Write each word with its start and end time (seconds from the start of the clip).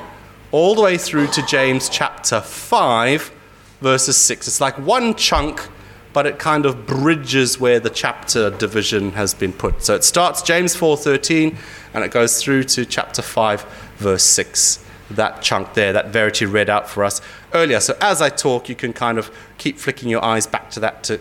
all 0.51 0.75
the 0.75 0.81
way 0.81 0.97
through 0.97 1.27
to 1.27 1.41
James 1.45 1.87
chapter 1.87 2.41
5, 2.41 3.31
verses 3.79 4.17
6. 4.17 4.49
It's 4.49 4.59
like 4.59 4.77
one 4.79 5.15
chunk, 5.15 5.65
but 6.13 6.25
it 6.25 6.39
kind 6.39 6.65
of 6.65 6.85
bridges 6.87 7.59
where 7.59 7.79
the 7.79 7.89
chapter 7.89 8.49
division 8.49 9.11
has 9.11 9.33
been 9.33 9.53
put. 9.53 9.83
So 9.83 9.95
it 9.95 10.03
starts 10.03 10.41
James 10.41 10.75
4:13 10.75 11.55
and 11.93 12.03
it 12.03 12.11
goes 12.11 12.41
through 12.41 12.63
to 12.63 12.85
chapter 12.85 13.21
5 13.21 13.65
verse 13.97 14.23
6. 14.23 14.85
That 15.11 15.41
chunk 15.41 15.73
there, 15.73 15.91
that 15.93 16.09
Verity 16.09 16.45
read 16.45 16.69
out 16.69 16.89
for 16.89 17.03
us 17.03 17.19
earlier. 17.53 17.79
So 17.79 17.97
as 17.99 18.21
I 18.21 18.29
talk, 18.29 18.69
you 18.69 18.75
can 18.75 18.93
kind 18.93 19.17
of 19.17 19.31
keep 19.57 19.79
flicking 19.79 20.09
your 20.09 20.23
eyes 20.23 20.45
back 20.45 20.69
to 20.71 20.79
that 20.81 21.03
to 21.05 21.19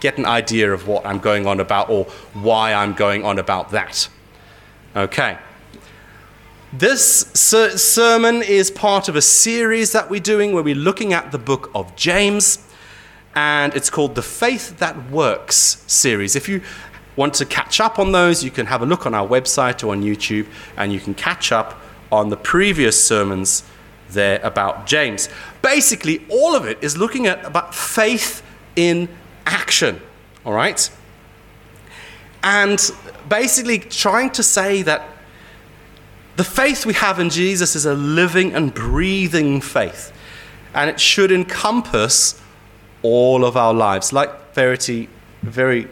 get 0.00 0.18
an 0.18 0.26
idea 0.26 0.72
of 0.72 0.86
what 0.86 1.04
I'm 1.04 1.18
going 1.18 1.46
on 1.46 1.60
about 1.60 1.90
or 1.90 2.04
why 2.32 2.72
I'm 2.72 2.94
going 2.94 3.24
on 3.24 3.38
about 3.38 3.70
that. 3.70 4.08
Okay. 4.96 5.38
This 6.72 7.26
ser- 7.34 7.76
sermon 7.76 8.42
is 8.42 8.70
part 8.70 9.08
of 9.08 9.16
a 9.16 9.22
series 9.22 9.92
that 9.92 10.08
we're 10.08 10.20
doing 10.20 10.52
where 10.52 10.62
we're 10.62 10.74
looking 10.74 11.12
at 11.12 11.32
the 11.32 11.38
book 11.38 11.70
of 11.74 11.94
James, 11.96 12.60
and 13.34 13.74
it's 13.74 13.90
called 13.90 14.14
the 14.14 14.22
Faith 14.22 14.78
That 14.78 15.10
Works 15.10 15.84
series. 15.86 16.36
If 16.36 16.48
you 16.48 16.62
want 17.16 17.34
to 17.34 17.44
catch 17.44 17.80
up 17.80 17.98
on 17.98 18.12
those, 18.12 18.42
you 18.42 18.50
can 18.50 18.66
have 18.66 18.82
a 18.82 18.86
look 18.86 19.06
on 19.06 19.14
our 19.14 19.26
website 19.26 19.84
or 19.84 19.92
on 19.92 20.02
YouTube, 20.02 20.46
and 20.76 20.92
you 20.92 21.00
can 21.00 21.14
catch 21.14 21.52
up 21.52 21.80
on 22.10 22.28
the 22.28 22.36
previous 22.36 23.02
sermons 23.02 23.62
there 24.10 24.40
about 24.42 24.86
James. 24.86 25.28
Basically, 25.62 26.24
all 26.28 26.56
of 26.56 26.64
it 26.66 26.78
is 26.82 26.96
looking 26.96 27.26
at 27.26 27.44
about 27.44 27.74
faith 27.74 28.42
in 28.74 29.08
action, 29.46 30.00
all 30.44 30.52
right? 30.52 30.90
And 32.42 32.90
basically 33.28 33.78
trying 33.78 34.30
to 34.30 34.42
say 34.42 34.82
that 34.82 35.06
the 36.36 36.44
faith 36.44 36.86
we 36.86 36.94
have 36.94 37.20
in 37.20 37.28
Jesus 37.28 37.76
is 37.76 37.84
a 37.84 37.94
living 37.94 38.54
and 38.54 38.72
breathing 38.72 39.60
faith, 39.60 40.12
and 40.74 40.88
it 40.88 40.98
should 40.98 41.30
encompass 41.30 42.39
all 43.02 43.44
of 43.44 43.56
our 43.56 43.74
lives. 43.74 44.12
Like 44.12 44.54
Verity 44.54 45.08
very 45.42 45.88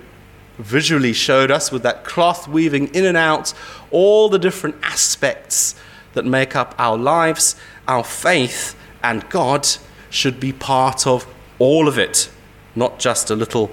visually 0.58 1.12
showed 1.12 1.50
us 1.50 1.70
with 1.70 1.82
that 1.84 2.04
cloth 2.04 2.48
weaving 2.48 2.88
in 2.94 3.04
and 3.04 3.16
out 3.16 3.54
all 3.90 4.28
the 4.28 4.38
different 4.38 4.76
aspects 4.82 5.74
that 6.14 6.24
make 6.24 6.56
up 6.56 6.74
our 6.78 6.96
lives, 6.96 7.54
our 7.86 8.02
faith, 8.02 8.76
and 9.02 9.28
God 9.30 9.68
should 10.10 10.40
be 10.40 10.52
part 10.52 11.06
of 11.06 11.26
all 11.58 11.86
of 11.86 11.98
it 11.98 12.30
not 12.78 12.98
just 12.98 13.30
a 13.30 13.34
little 13.34 13.70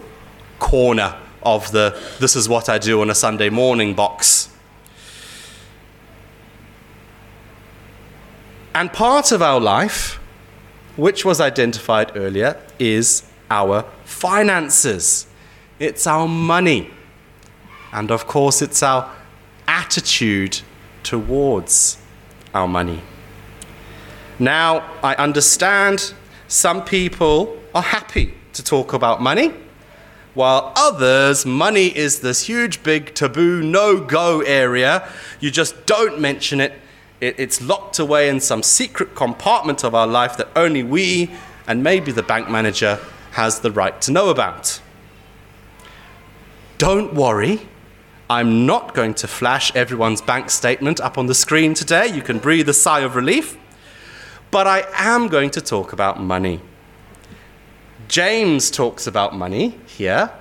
corner 0.59 1.16
of 1.44 1.72
the 1.72 1.97
this 2.20 2.36
is 2.36 2.49
what 2.49 2.67
I 2.67 2.80
do 2.80 3.02
on 3.02 3.09
a 3.09 3.16
Sunday 3.16 3.49
morning 3.49 3.94
box. 3.94 4.49
And 8.73 8.92
part 8.92 9.31
of 9.31 9.42
our 9.42 9.59
life, 9.59 10.20
which 10.95 11.25
was 11.25 11.41
identified 11.41 12.11
earlier, 12.15 12.61
is 12.79 13.23
our 13.49 13.83
finances. 14.05 15.27
It's 15.79 16.07
our 16.07 16.27
money. 16.27 16.89
And 17.91 18.11
of 18.11 18.27
course, 18.27 18.61
it's 18.61 18.81
our 18.83 19.11
attitude 19.67 20.61
towards 21.03 21.97
our 22.53 22.67
money. 22.67 23.02
Now, 24.39 24.83
I 25.02 25.15
understand 25.15 26.14
some 26.47 26.83
people 26.83 27.58
are 27.73 27.81
happy 27.81 28.33
to 28.53 28.64
talk 28.64 28.93
about 28.93 29.21
money, 29.21 29.53
while 30.33 30.73
others, 30.75 31.45
money 31.45 31.87
is 31.95 32.20
this 32.20 32.41
huge, 32.47 32.83
big, 32.83 33.14
taboo, 33.15 33.64
no 33.64 34.02
go 34.02 34.41
area. 34.41 35.08
You 35.39 35.49
just 35.49 35.86
don't 35.86 36.20
mention 36.20 36.59
it. 36.59 36.73
It. 37.21 37.39
It's 37.39 37.61
locked 37.61 37.99
away 37.99 38.30
in 38.30 38.39
some 38.39 38.64
secret 38.64 39.15
compartment 39.15 39.83
of 39.83 39.95
our 39.95 40.08
life 40.08 40.37
that 40.37 40.49
only 40.55 40.83
we 40.83 41.31
and 41.67 41.83
maybe 41.83 42.11
the 42.11 42.23
bank 42.23 42.49
manager 42.49 42.99
has 43.31 43.59
the 43.59 43.71
right 43.71 43.99
to 44.02 44.11
know 44.11 44.30
about. 44.30 44.80
Don't 46.77 47.14
worry. 47.14 47.67
I'm 48.30 48.65
not 48.65 48.93
going 48.93 49.14
to 49.15 49.27
flash 49.27 49.73
everyone's 49.76 50.21
bank 50.21 50.49
statement 50.49 50.99
up 50.99 51.17
on 51.17 51.27
the 51.27 51.36
screen 51.36 51.73
today. 51.73 52.08
You 52.08 52.21
can 52.21 52.39
breathe 52.39 52.67
a 52.70 52.73
sigh 52.73 53.02
of 53.02 53.15
relief. 53.15 53.58
But 54.52 54.67
I 54.67 54.86
am 54.93 55.27
going 55.27 55.49
to 55.52 55.61
talk 55.61 55.93
about 55.93 56.20
money. 56.20 56.61
James 58.08 58.71
talks 58.71 59.08
about 59.08 59.36
money 59.36 59.80
here, 59.86 60.32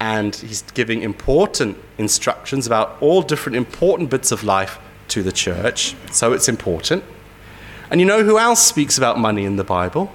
and 0.00 0.34
he's 0.34 0.62
giving 0.62 1.02
important 1.02 1.76
instructions 1.98 2.66
about 2.66 2.96
all 3.00 3.22
different 3.22 3.56
important 3.56 4.10
bits 4.10 4.32
of 4.32 4.44
life 4.44 4.78
to 5.08 5.22
the 5.22 5.32
church, 5.32 5.94
so 6.10 6.32
it's 6.32 6.48
important. 6.48 7.04
And 7.90 8.00
you 8.00 8.06
know 8.06 8.24
who 8.24 8.38
else 8.38 8.64
speaks 8.64 8.98
about 8.98 9.18
money 9.18 9.44
in 9.44 9.56
the 9.56 9.64
Bible? 9.64 10.10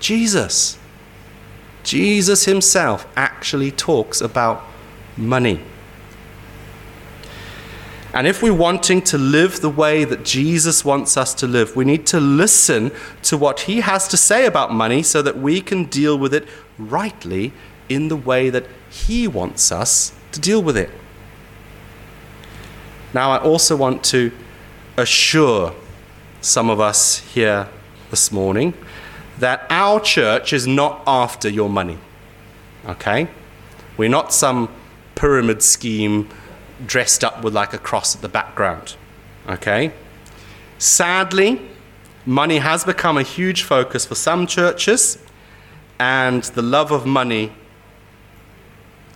Jesus. 0.00 0.78
Jesus 1.82 2.44
himself 2.46 3.06
actually 3.16 3.70
talks 3.70 4.20
about 4.20 4.62
money. 5.16 5.60
And 8.14 8.28
if 8.28 8.42
we're 8.42 8.54
wanting 8.54 9.02
to 9.02 9.18
live 9.18 9.60
the 9.60 9.68
way 9.68 10.04
that 10.04 10.24
Jesus 10.24 10.84
wants 10.84 11.16
us 11.16 11.34
to 11.34 11.48
live, 11.48 11.74
we 11.74 11.84
need 11.84 12.06
to 12.06 12.20
listen 12.20 12.92
to 13.22 13.36
what 13.36 13.60
he 13.60 13.80
has 13.80 14.06
to 14.08 14.16
say 14.16 14.46
about 14.46 14.72
money 14.72 15.02
so 15.02 15.20
that 15.20 15.36
we 15.36 15.60
can 15.60 15.86
deal 15.86 16.16
with 16.16 16.32
it 16.32 16.46
rightly 16.78 17.52
in 17.88 18.08
the 18.08 18.16
way 18.16 18.50
that 18.50 18.66
he 18.88 19.26
wants 19.26 19.72
us 19.72 20.14
to 20.30 20.40
deal 20.40 20.62
with 20.62 20.76
it. 20.76 20.90
Now, 23.14 23.30
I 23.30 23.38
also 23.38 23.76
want 23.76 24.02
to 24.06 24.32
assure 24.96 25.72
some 26.40 26.68
of 26.68 26.80
us 26.80 27.18
here 27.18 27.68
this 28.10 28.32
morning 28.32 28.74
that 29.38 29.66
our 29.70 30.00
church 30.00 30.52
is 30.52 30.66
not 30.66 31.00
after 31.06 31.48
your 31.48 31.70
money. 31.70 31.98
Okay? 32.86 33.28
We're 33.96 34.08
not 34.08 34.32
some 34.32 34.68
pyramid 35.14 35.62
scheme 35.62 36.28
dressed 36.84 37.22
up 37.22 37.44
with 37.44 37.54
like 37.54 37.72
a 37.72 37.78
cross 37.78 38.16
at 38.16 38.20
the 38.20 38.28
background. 38.28 38.96
Okay? 39.48 39.92
Sadly, 40.78 41.60
money 42.26 42.58
has 42.58 42.84
become 42.84 43.16
a 43.16 43.22
huge 43.22 43.62
focus 43.62 44.04
for 44.04 44.16
some 44.16 44.44
churches, 44.48 45.18
and 46.00 46.42
the 46.42 46.62
love 46.62 46.90
of 46.90 47.06
money, 47.06 47.52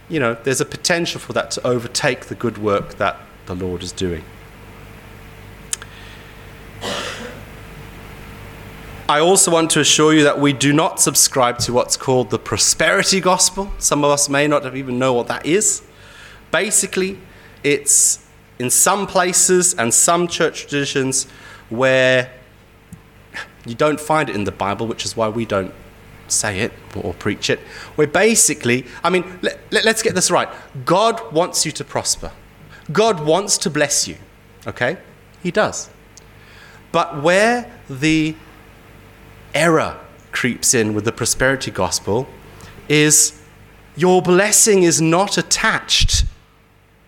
you 0.09 0.21
know, 0.21 0.35
there's 0.35 0.61
a 0.61 0.65
potential 0.65 1.21
for 1.21 1.33
that 1.33 1.51
to 1.51 1.67
overtake 1.67 2.27
the 2.27 2.37
good 2.37 2.59
work 2.59 2.95
that 2.99 3.17
the 3.49 3.55
Lord 3.55 3.83
is 3.83 3.93
doing. 3.93 4.23
I 9.11 9.21
also 9.21 9.51
want 9.51 9.71
to 9.71 9.81
assure 9.81 10.13
you 10.13 10.25
that 10.25 10.39
we 10.39 10.53
do 10.53 10.71
not 10.73 11.01
subscribe 11.01 11.59
to 11.61 11.73
what's 11.73 11.97
called 11.97 12.29
the 12.29 12.39
prosperity 12.39 13.21
gospel. 13.21 13.73
Some 13.79 14.05
of 14.05 14.11
us 14.11 14.29
may 14.29 14.47
not 14.47 14.77
even 14.77 14.99
know 14.99 15.15
what 15.15 15.29
that 15.29 15.47
is. 15.47 15.83
Basically, 16.51 17.19
it's 17.65 18.25
in 18.59 18.69
some 18.69 19.07
places 19.07 19.73
and 19.75 19.95
some 19.95 20.29
church 20.29 20.67
traditions 20.67 21.25
where 21.71 22.31
you 23.65 23.75
don't 23.75 23.99
find 23.99 24.29
it 24.29 24.37
in 24.37 24.45
the 24.45 24.53
Bible, 24.53 24.87
which 24.87 25.07
is 25.07 25.17
why 25.17 25.29
we 25.29 25.47
don't 25.47 25.73
say 26.29 26.61
it 26.61 26.73
or 26.95 27.15
preach 27.15 27.49
it. 27.49 27.61
Where 27.97 28.07
basically, 28.07 28.85
I 29.03 29.09
mean, 29.09 29.39
let, 29.41 29.59
let, 29.71 29.87
let's 29.87 30.03
get 30.03 30.15
this 30.15 30.31
right. 30.31 30.49
God 30.85 31.33
wants 31.33 31.65
you 31.65 31.73
to 31.73 31.85
prosper, 31.85 32.31
God 32.93 33.25
wants 33.25 33.59
to 33.59 33.71
bless 33.71 34.09
you, 34.09 34.17
okay? 34.67 34.99
He 35.43 35.51
does. 35.51 35.91
But 36.93 37.23
where 37.23 37.71
the 37.89 38.35
error 39.55 39.99
creeps 40.33 40.75
in 40.75 40.95
with 40.95 41.05
the 41.05 41.13
prosperity 41.13 41.71
gospel 41.71 42.29
is 42.89 43.41
your 43.97 44.23
blessing 44.23 44.83
is 44.85 45.01
not 45.01 45.37
attached 45.37 46.25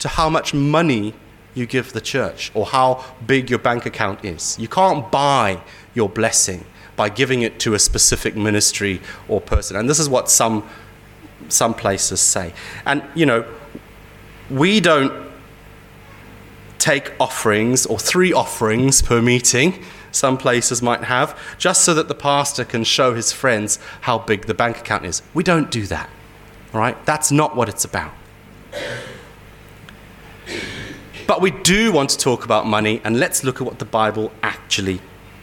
to 0.00 0.08
how 0.08 0.28
much 0.28 0.52
money 0.52 1.14
you 1.54 1.66
give 1.66 1.92
the 1.92 2.00
church 2.00 2.50
or 2.54 2.66
how 2.66 3.04
big 3.26 3.50
your 3.50 3.58
bank 3.58 3.86
account 3.86 4.24
is. 4.24 4.58
You 4.58 4.68
can't 4.68 5.10
buy 5.10 5.60
your 5.94 6.08
blessing 6.08 6.64
by 6.96 7.08
giving 7.08 7.42
it 7.42 7.58
to 7.60 7.74
a 7.74 7.78
specific 7.78 8.36
ministry 8.36 9.00
or 9.28 9.40
person. 9.40 9.76
And 9.76 9.88
this 9.88 9.98
is 9.98 10.08
what 10.08 10.30
some 10.30 10.68
some 11.48 11.74
places 11.74 12.20
say. 12.20 12.52
And 12.84 13.02
you 13.14 13.26
know, 13.26 13.44
we 14.50 14.80
don't 14.80 15.29
take 16.80 17.12
offerings 17.20 17.86
or 17.86 17.98
three 17.98 18.32
offerings 18.32 19.02
per 19.02 19.22
meeting. 19.22 19.84
Some 20.10 20.36
places 20.36 20.82
might 20.82 21.04
have, 21.04 21.38
just 21.58 21.84
so 21.84 21.94
that 21.94 22.08
the 22.08 22.14
pastor 22.14 22.64
can 22.64 22.82
show 22.82 23.14
his 23.14 23.32
friends 23.32 23.78
how 24.00 24.18
big 24.18 24.46
the 24.46 24.54
bank 24.54 24.78
account 24.78 25.04
is. 25.04 25.22
We 25.34 25.44
don't 25.44 25.70
do 25.70 25.86
that. 25.86 26.10
All 26.74 26.80
right? 26.80 27.04
That's 27.06 27.30
not 27.30 27.54
what 27.54 27.68
it's 27.68 27.84
about. 27.84 28.12
But 31.26 31.40
we 31.40 31.52
do 31.52 31.92
want 31.92 32.10
to 32.10 32.18
talk 32.18 32.44
about 32.44 32.66
money, 32.66 33.00
and 33.04 33.20
let's 33.20 33.44
look 33.44 33.60
at 33.60 33.66
what 33.66 33.78
the 33.78 33.84
Bible 33.84 34.32
actually 34.42 35.00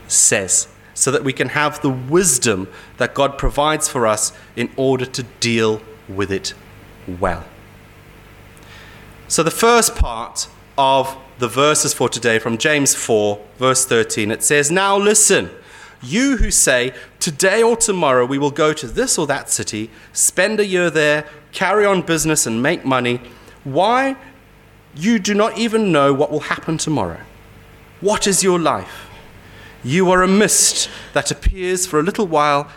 says 0.10 0.68
so 0.94 1.12
that 1.12 1.24
we 1.24 1.32
can 1.32 1.50
have 1.50 1.82
the 1.82 1.90
wisdom 1.90 2.68
that 2.98 3.14
God 3.14 3.38
provides 3.38 3.88
for 3.88 4.06
us 4.06 4.34
in 4.56 4.70
order 4.76 5.06
to 5.06 5.24
deal 5.40 5.82
with 6.10 6.32
it 6.32 6.54
well. 7.08 7.46
So, 9.28 9.44
the 9.44 9.52
first 9.52 9.96
part 9.96 10.50
of 10.78 11.16
the 11.40 11.48
verses 11.48 11.94
for 11.94 12.10
today 12.10 12.40
from 12.40 12.58
James 12.58 12.96
4, 12.96 13.40
verse 13.58 13.86
13, 13.86 14.32
it 14.32 14.44
says, 14.44 14.72
Now 14.72 14.98
listen, 14.98 15.50
you 16.02 16.38
who 16.38 16.52
say, 16.52 16.94
Today 17.20 17.62
or 17.62 17.76
tomorrow 17.76 18.26
we 18.26 18.38
will 18.38 18.52
go 18.52 18.74
to 18.74 18.88
this 18.88 19.18
or 19.18 19.28
that 19.28 19.50
city, 19.50 19.90
spend 20.14 20.60
a 20.60 20.66
year 20.66 20.90
there, 20.90 21.28
carry 21.52 21.86
on 21.86 22.02
business, 22.02 22.46
and 22.46 22.64
make 22.64 22.86
money, 22.86 23.22
why? 23.64 24.16
You 24.96 25.20
do 25.20 25.34
not 25.34 25.58
even 25.58 25.92
know 25.92 26.14
what 26.14 26.32
will 26.32 26.40
happen 26.40 26.78
tomorrow. 26.78 27.22
What 28.02 28.26
is 28.26 28.44
your 28.44 28.60
life? 28.60 29.10
You 29.84 30.10
are 30.12 30.24
a 30.24 30.28
mist 30.28 30.90
that 31.14 31.30
appears 31.30 31.86
for 31.86 32.00
a 32.00 32.04
little 32.04 32.26
while. 32.26 32.72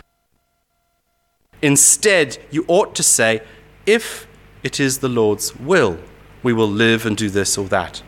Instead, 1.61 2.37
you 2.51 2.63
ought 2.67 2.93
to 2.95 3.03
say, 3.03 3.41
If 3.85 4.27
it 4.61 4.79
is 4.79 4.99
the 4.99 5.09
Lord's 5.09 5.55
will, 5.55 5.97
we 6.43 6.53
will 6.53 6.69
live 6.69 7.05
and 7.05 7.17
do 7.17 7.29
this 7.29 7.57
or 7.57 7.65
that. 7.69 8.03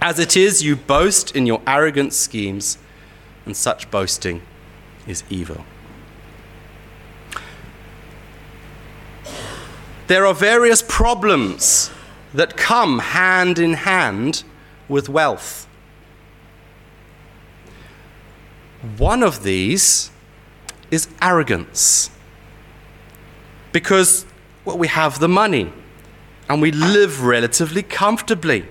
As 0.00 0.18
it 0.18 0.36
is, 0.36 0.62
you 0.62 0.76
boast 0.76 1.34
in 1.34 1.46
your 1.46 1.62
arrogant 1.66 2.12
schemes, 2.12 2.78
and 3.46 3.56
such 3.56 3.90
boasting 3.90 4.42
is 5.06 5.24
evil. 5.30 5.64
There 10.06 10.26
are 10.26 10.34
various 10.34 10.82
problems 10.82 11.90
that 12.34 12.56
come 12.56 12.98
hand 12.98 13.58
in 13.58 13.74
hand 13.74 14.44
with 14.88 15.08
wealth. 15.08 15.66
One 18.98 19.22
of 19.22 19.42
these 19.42 20.10
is 20.90 21.08
arrogance. 21.22 22.10
Because 23.72 24.26
well, 24.64 24.76
we 24.76 24.88
have 24.88 25.20
the 25.20 25.28
money 25.28 25.72
and 26.48 26.60
we 26.60 26.70
live 26.70 27.24
relatively 27.24 27.82
comfortably. 27.82 28.66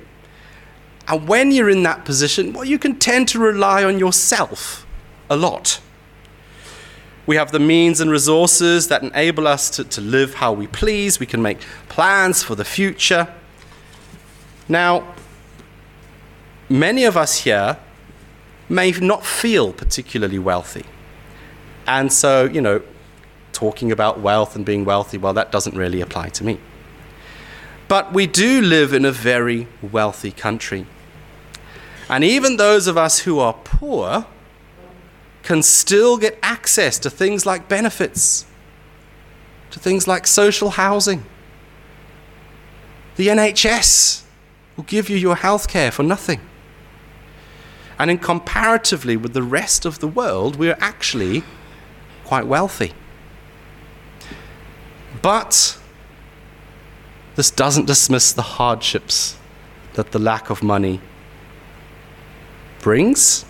And 1.08 1.28
when 1.28 1.52
you're 1.52 1.70
in 1.70 1.84
that 1.84 2.06
position, 2.06 2.54
well, 2.54 2.66
you 2.66 2.80
can 2.80 2.98
tend 2.98 3.28
to 3.30 3.40
rely 3.40 3.84
on 3.84 4.00
yourself 4.00 4.86
a 5.30 5.36
lot. 5.36 5.82
We 7.26 7.36
have 7.38 7.52
the 7.52 7.60
means 7.60 8.02
and 8.02 8.12
resources 8.12 8.90
that 8.90 9.04
enable 9.04 9.48
us 9.48 9.70
to, 9.72 9.84
to 9.86 10.02
live 10.02 10.36
how 10.36 10.52
we 10.52 10.68
please. 10.68 11.20
We 11.20 11.26
can 11.26 11.42
make 11.42 11.60
plans 11.88 12.44
for 12.44 12.56
the 12.56 12.66
future. 12.66 13.34
Now, 14.68 15.14
many 16.70 17.06
of 17.06 17.16
us 17.16 17.42
here 17.42 17.78
may 18.70 18.92
not 18.92 19.26
feel 19.26 19.72
particularly 19.72 20.40
wealthy. 20.40 20.86
And 21.88 22.12
so, 22.12 22.46
you 22.46 22.62
know, 22.62 22.82
talking 23.52 23.92
about 23.92 24.20
wealth 24.20 24.56
and 24.56 24.66
being 24.66 24.84
wealthy, 24.84 25.18
well, 25.18 25.34
that 25.34 25.52
doesn't 25.52 25.76
really 25.76 26.02
apply 26.02 26.30
to 26.30 26.44
me. 26.44 26.60
But 27.94 28.12
we 28.12 28.26
do 28.26 28.60
live 28.60 28.92
in 28.92 29.06
a 29.06 29.12
very 29.12 29.68
wealthy 29.80 30.32
country. 30.32 30.88
And 32.10 32.24
even 32.24 32.58
those 32.58 32.88
of 32.88 32.98
us 32.98 33.20
who 33.20 33.38
are 33.38 33.54
poor 33.54 34.26
can 35.44 35.62
still 35.62 36.18
get 36.18 36.40
access 36.42 36.98
to 36.98 37.12
things 37.12 37.46
like 37.46 37.70
benefits, 37.70 38.48
to 39.70 39.78
things 39.78 40.08
like 40.08 40.26
social 40.26 40.72
housing. 40.72 41.24
The 43.16 43.28
NHS 43.28 44.24
will 44.76 44.86
give 44.86 45.08
you 45.08 45.16
your 45.16 45.36
health 45.36 45.68
care 45.68 45.92
for 45.92 46.02
nothing. 46.02 46.42
And 48.00 48.10
in 48.10 48.18
comparatively 48.18 49.18
with 49.18 49.34
the 49.34 49.44
rest 49.44 49.86
of 49.86 50.00
the 50.00 50.08
world, 50.08 50.56
we're 50.56 50.80
actually 50.80 51.44
quite 52.26 52.48
wealthy. 52.48 52.94
But 55.22 55.78
this 57.36 57.50
doesn't 57.50 57.86
dismiss 57.86 58.32
the 58.34 58.42
hardships 58.42 59.38
that 59.94 60.12
the 60.12 60.20
lack 60.20 60.50
of 60.50 60.64
money 60.64 61.02
brings 62.82 63.46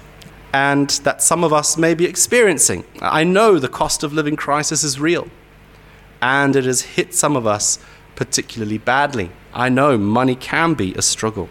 and 0.54 0.90
that 1.04 1.22
some 1.22 1.44
of 1.44 1.52
us 1.52 1.78
may 1.78 1.94
be 1.94 2.06
experiencing. 2.06 2.84
I 3.02 3.24
know 3.24 3.58
the 3.58 3.68
cost 3.68 4.04
of 4.04 4.14
living 4.14 4.36
crisis 4.36 4.84
is 4.84 5.00
real 5.00 5.28
and 6.22 6.56
it 6.56 6.66
has 6.66 6.82
hit 6.82 7.14
some 7.14 7.36
of 7.36 7.48
us 7.48 7.80
particularly 8.16 8.78
badly. 8.78 9.32
I 9.54 9.70
know 9.70 9.98
money 9.98 10.36
can 10.36 10.74
be 10.76 10.94
a 10.94 11.02
struggle. 11.02 11.50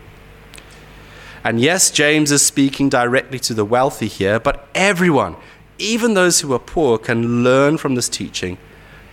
And 1.44 1.60
yes, 1.60 1.90
James 1.90 2.30
is 2.30 2.46
speaking 2.46 2.88
directly 2.88 3.38
to 3.40 3.54
the 3.54 3.64
wealthy 3.64 4.06
here, 4.06 4.38
but 4.38 4.68
everyone, 4.74 5.36
even 5.78 6.14
those 6.14 6.40
who 6.40 6.52
are 6.52 6.60
poor, 6.60 6.98
can 6.98 7.42
learn 7.42 7.78
from 7.78 7.96
this 7.96 8.08
teaching 8.08 8.58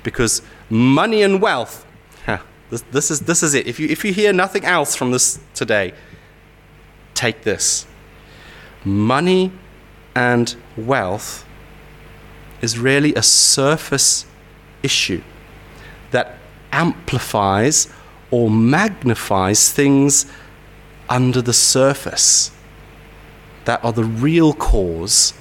because 0.04 0.44
money 0.70 1.24
and 1.24 1.42
wealth, 1.42 1.86
this, 2.70 2.82
this, 2.92 3.12
is, 3.12 3.22
this 3.22 3.44
is 3.44 3.54
it. 3.54 3.68
If 3.68 3.80
you, 3.80 3.88
if 3.88 4.06
you 4.06 4.14
hear 4.14 4.32
nothing 4.32 4.66
else 4.66 4.96
from 4.96 5.12
this 5.12 5.40
today, 5.54 5.94
take 7.14 7.44
this. 7.44 7.86
Money 8.86 9.52
and 10.16 10.56
wealth 10.78 11.46
is 12.62 12.78
really 12.78 13.14
a 13.16 13.24
surface 13.24 14.26
issue 14.84 15.22
that 16.12 16.38
amplifies 16.72 17.88
or 18.32 18.50
magnifies 18.50 19.72
things 19.72 20.26
under 21.10 21.42
the 21.42 21.54
surface 21.54 22.52
that 23.66 23.84
are 23.84 23.92
the 23.92 24.04
real 24.04 24.54
cause 24.54 25.34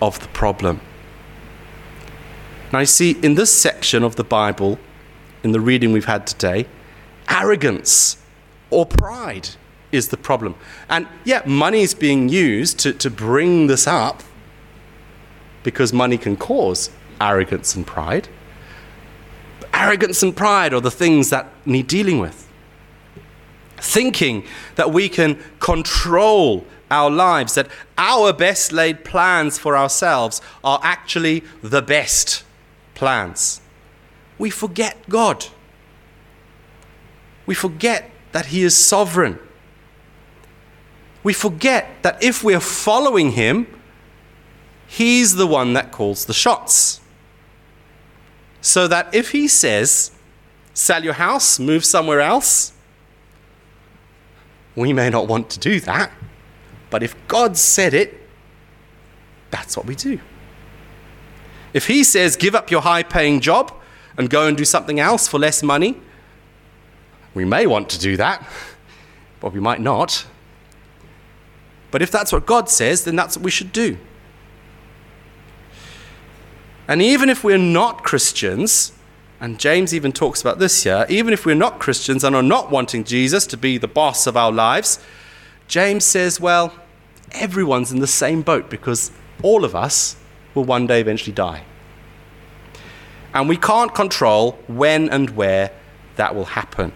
of 0.00 0.20
the 0.20 0.28
problem. 0.28 0.80
Now, 2.72 2.80
you 2.80 2.86
see, 2.86 3.12
in 3.22 3.34
this 3.34 3.52
section 3.52 4.02
of 4.02 4.16
the 4.16 4.24
Bible, 4.24 4.78
in 5.46 5.52
the 5.52 5.60
reading 5.60 5.92
we've 5.92 6.06
had 6.06 6.26
today, 6.26 6.66
arrogance 7.30 8.18
or 8.68 8.84
pride 8.84 9.50
is 9.92 10.08
the 10.08 10.16
problem. 10.16 10.56
And 10.88 11.06
yeah, 11.24 11.42
money 11.46 11.82
is 11.82 11.94
being 11.94 12.28
used 12.28 12.80
to, 12.80 12.92
to 12.94 13.08
bring 13.08 13.68
this 13.68 13.86
up 13.86 14.24
because 15.62 15.92
money 15.92 16.18
can 16.18 16.36
cause 16.36 16.90
arrogance 17.20 17.76
and 17.76 17.86
pride. 17.86 18.28
But 19.60 19.70
arrogance 19.72 20.20
and 20.20 20.36
pride 20.36 20.74
are 20.74 20.80
the 20.80 20.90
things 20.90 21.30
that 21.30 21.46
need 21.64 21.86
dealing 21.86 22.18
with 22.18 22.42
thinking 23.78 24.42
that 24.74 24.90
we 24.90 25.08
can 25.08 25.38
control 25.60 26.64
our 26.90 27.10
lives, 27.10 27.54
that 27.54 27.68
our 27.98 28.32
best 28.32 28.72
laid 28.72 29.04
plans 29.04 29.58
for 29.58 29.76
ourselves 29.76 30.40
are 30.64 30.80
actually 30.82 31.44
the 31.62 31.82
best 31.82 32.42
plans. 32.94 33.60
We 34.38 34.50
forget 34.50 34.96
God. 35.08 35.46
We 37.46 37.54
forget 37.54 38.10
that 38.32 38.46
He 38.46 38.62
is 38.62 38.76
sovereign. 38.76 39.38
We 41.22 41.32
forget 41.32 42.02
that 42.02 42.22
if 42.22 42.44
we 42.44 42.54
are 42.54 42.60
following 42.60 43.32
Him, 43.32 43.66
He's 44.86 45.34
the 45.36 45.46
one 45.46 45.72
that 45.72 45.90
calls 45.90 46.26
the 46.26 46.34
shots. 46.34 47.00
So 48.60 48.86
that 48.88 49.14
if 49.14 49.30
He 49.30 49.48
says, 49.48 50.12
sell 50.74 51.02
your 51.02 51.14
house, 51.14 51.58
move 51.58 51.84
somewhere 51.84 52.20
else, 52.20 52.72
we 54.74 54.92
may 54.92 55.08
not 55.08 55.26
want 55.26 55.48
to 55.50 55.58
do 55.58 55.80
that, 55.80 56.12
but 56.90 57.02
if 57.02 57.16
God 57.28 57.56
said 57.56 57.94
it, 57.94 58.20
that's 59.50 59.76
what 59.76 59.86
we 59.86 59.94
do. 59.94 60.20
If 61.72 61.86
He 61.86 62.04
says, 62.04 62.36
give 62.36 62.54
up 62.54 62.70
your 62.70 62.82
high 62.82 63.02
paying 63.02 63.40
job 63.40 63.72
and 64.18 64.30
go 64.30 64.46
and 64.46 64.56
do 64.56 64.64
something 64.64 65.00
else 65.00 65.28
for 65.28 65.38
less 65.38 65.62
money, 65.62 66.00
we 67.34 67.44
may 67.44 67.66
want 67.66 67.88
to 67.90 67.98
do 67.98 68.16
that, 68.16 68.46
but 69.40 69.52
we 69.52 69.60
might 69.60 69.80
not. 69.80 70.26
But 71.90 72.02
if 72.02 72.10
that's 72.10 72.32
what 72.32 72.46
God 72.46 72.68
says, 72.68 73.04
then 73.04 73.16
that's 73.16 73.36
what 73.36 73.44
we 73.44 73.50
should 73.50 73.72
do. 73.72 73.98
And 76.88 77.02
even 77.02 77.28
if 77.28 77.44
we're 77.44 77.58
not 77.58 78.04
Christians, 78.04 78.92
and 79.40 79.58
James 79.58 79.92
even 79.94 80.12
talks 80.12 80.40
about 80.40 80.58
this 80.58 80.84
here. 80.84 81.04
Even 81.08 81.32
if 81.32 81.44
we're 81.44 81.54
not 81.54 81.78
Christians 81.78 82.24
and 82.24 82.34
are 82.34 82.42
not 82.42 82.70
wanting 82.70 83.04
Jesus 83.04 83.46
to 83.48 83.56
be 83.56 83.76
the 83.76 83.88
boss 83.88 84.26
of 84.26 84.36
our 84.36 84.50
lives, 84.50 84.98
James 85.68 86.04
says, 86.04 86.40
well, 86.40 86.74
everyone's 87.32 87.92
in 87.92 88.00
the 88.00 88.06
same 88.06 88.42
boat 88.42 88.70
because 88.70 89.10
all 89.42 89.64
of 89.64 89.74
us 89.74 90.16
will 90.54 90.64
one 90.64 90.86
day 90.86 91.00
eventually 91.00 91.34
die. 91.34 91.64
And 93.36 93.50
we 93.50 93.58
can't 93.58 93.94
control 93.94 94.52
when 94.66 95.10
and 95.10 95.28
where 95.36 95.70
that 96.16 96.34
will 96.34 96.46
happen. 96.46 96.90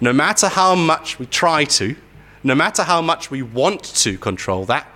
No 0.00 0.12
matter 0.12 0.48
how 0.48 0.74
much 0.74 1.20
we 1.20 1.26
try 1.26 1.62
to, 1.64 1.94
no 2.42 2.56
matter 2.56 2.82
how 2.82 3.00
much 3.00 3.30
we 3.30 3.42
want 3.42 3.84
to 4.02 4.18
control 4.18 4.64
that, 4.64 4.88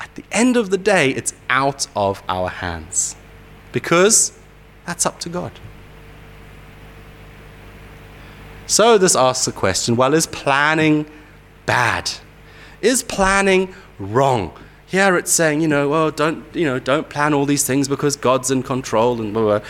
at 0.00 0.12
the 0.16 0.24
end 0.32 0.56
of 0.56 0.70
the 0.70 0.76
day, 0.76 1.10
it's 1.10 1.34
out 1.48 1.86
of 1.94 2.20
our 2.28 2.48
hands. 2.48 3.14
Because 3.70 4.36
that's 4.84 5.06
up 5.06 5.20
to 5.20 5.28
God. 5.28 5.52
So 8.66 8.98
this 8.98 9.14
asks 9.14 9.44
the 9.44 9.52
question 9.52 9.94
well, 9.94 10.14
is 10.14 10.26
planning 10.26 11.06
bad? 11.64 12.10
Is 12.82 13.04
planning 13.04 13.72
wrong? 14.00 14.52
Here 14.86 15.16
it's 15.16 15.30
saying, 15.30 15.60
you 15.60 15.68
know, 15.68 15.88
well, 15.88 16.10
don't, 16.10 16.44
you 16.56 16.64
know, 16.64 16.80
don't 16.80 17.08
plan 17.08 17.34
all 17.34 17.46
these 17.46 17.64
things 17.64 17.86
because 17.86 18.16
God's 18.16 18.50
in 18.50 18.64
control 18.64 19.20
and 19.20 19.32
blah, 19.32 19.60
blah. 19.60 19.68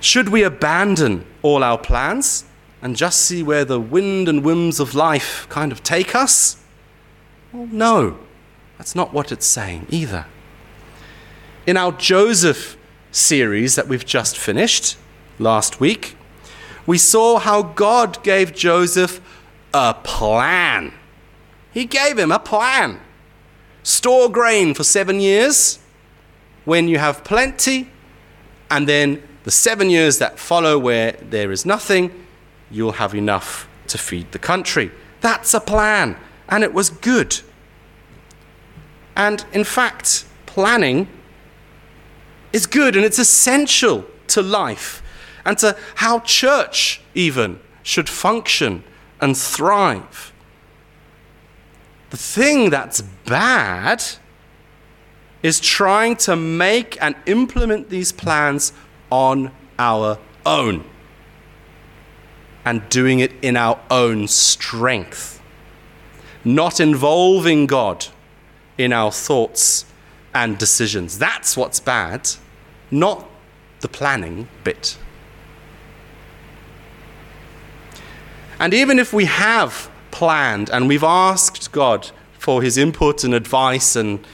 Should 0.00 0.28
we 0.28 0.42
abandon 0.42 1.26
all 1.42 1.64
our 1.64 1.78
plans 1.78 2.44
and 2.80 2.96
just 2.96 3.22
see 3.22 3.42
where 3.42 3.64
the 3.64 3.80
wind 3.80 4.28
and 4.28 4.44
whims 4.44 4.78
of 4.78 4.94
life 4.94 5.46
kind 5.48 5.72
of 5.72 5.82
take 5.82 6.14
us? 6.14 6.56
Well, 7.52 7.68
no, 7.72 8.18
that's 8.76 8.94
not 8.94 9.12
what 9.12 9.32
it's 9.32 9.46
saying 9.46 9.86
either. 9.90 10.26
In 11.66 11.76
our 11.76 11.92
Joseph 11.92 12.76
series 13.10 13.74
that 13.74 13.88
we've 13.88 14.06
just 14.06 14.38
finished 14.38 14.96
last 15.38 15.80
week, 15.80 16.16
we 16.86 16.96
saw 16.96 17.38
how 17.38 17.62
God 17.62 18.22
gave 18.22 18.54
Joseph 18.54 19.20
a 19.74 19.94
plan. 19.94 20.92
He 21.72 21.84
gave 21.84 22.18
him 22.18 22.32
a 22.32 22.38
plan. 22.38 23.00
Store 23.82 24.30
grain 24.30 24.74
for 24.74 24.84
seven 24.84 25.20
years 25.20 25.78
when 26.64 26.88
you 26.88 26.98
have 26.98 27.24
plenty, 27.24 27.90
and 28.70 28.86
then 28.88 29.22
the 29.48 29.52
seven 29.52 29.88
years 29.88 30.18
that 30.18 30.38
follow 30.38 30.78
where 30.78 31.12
there 31.22 31.50
is 31.50 31.64
nothing, 31.64 32.10
you'll 32.70 32.92
have 32.92 33.14
enough 33.14 33.66
to 33.86 33.96
feed 33.96 34.30
the 34.32 34.38
country. 34.38 34.90
That's 35.22 35.54
a 35.54 35.60
plan, 35.60 36.18
and 36.50 36.62
it 36.62 36.74
was 36.74 36.90
good. 36.90 37.40
And 39.16 39.42
in 39.54 39.64
fact, 39.64 40.26
planning 40.44 41.08
is 42.52 42.66
good 42.66 42.94
and 42.94 43.06
it's 43.06 43.18
essential 43.18 44.04
to 44.26 44.42
life 44.42 45.02
and 45.46 45.56
to 45.56 45.74
how 45.94 46.20
church 46.20 47.00
even 47.14 47.58
should 47.82 48.10
function 48.10 48.84
and 49.18 49.34
thrive. 49.34 50.30
The 52.10 52.18
thing 52.18 52.68
that's 52.68 53.00
bad 53.00 54.04
is 55.42 55.58
trying 55.58 56.16
to 56.16 56.36
make 56.36 56.98
and 57.00 57.16
implement 57.24 57.88
these 57.88 58.12
plans 58.12 58.74
on 59.10 59.50
our 59.78 60.18
own 60.44 60.84
and 62.64 62.88
doing 62.88 63.20
it 63.20 63.32
in 63.42 63.56
our 63.56 63.80
own 63.90 64.28
strength, 64.28 65.40
not 66.44 66.80
involving 66.80 67.66
God 67.66 68.06
in 68.76 68.92
our 68.92 69.10
thoughts 69.10 69.86
and 70.34 70.58
decisions. 70.58 71.18
That's 71.18 71.56
what's 71.56 71.80
bad, 71.80 72.28
not 72.90 73.28
the 73.80 73.88
planning 73.88 74.48
bit. 74.64 74.98
And 78.60 78.74
even 78.74 78.98
if 78.98 79.12
we 79.12 79.24
have 79.26 79.90
planned 80.10 80.68
and 80.70 80.88
we've 80.88 81.04
asked 81.04 81.70
God 81.72 82.10
for 82.38 82.60
his 82.62 82.76
input 82.76 83.24
and 83.24 83.34
advice 83.34 83.94
and 83.94 84.24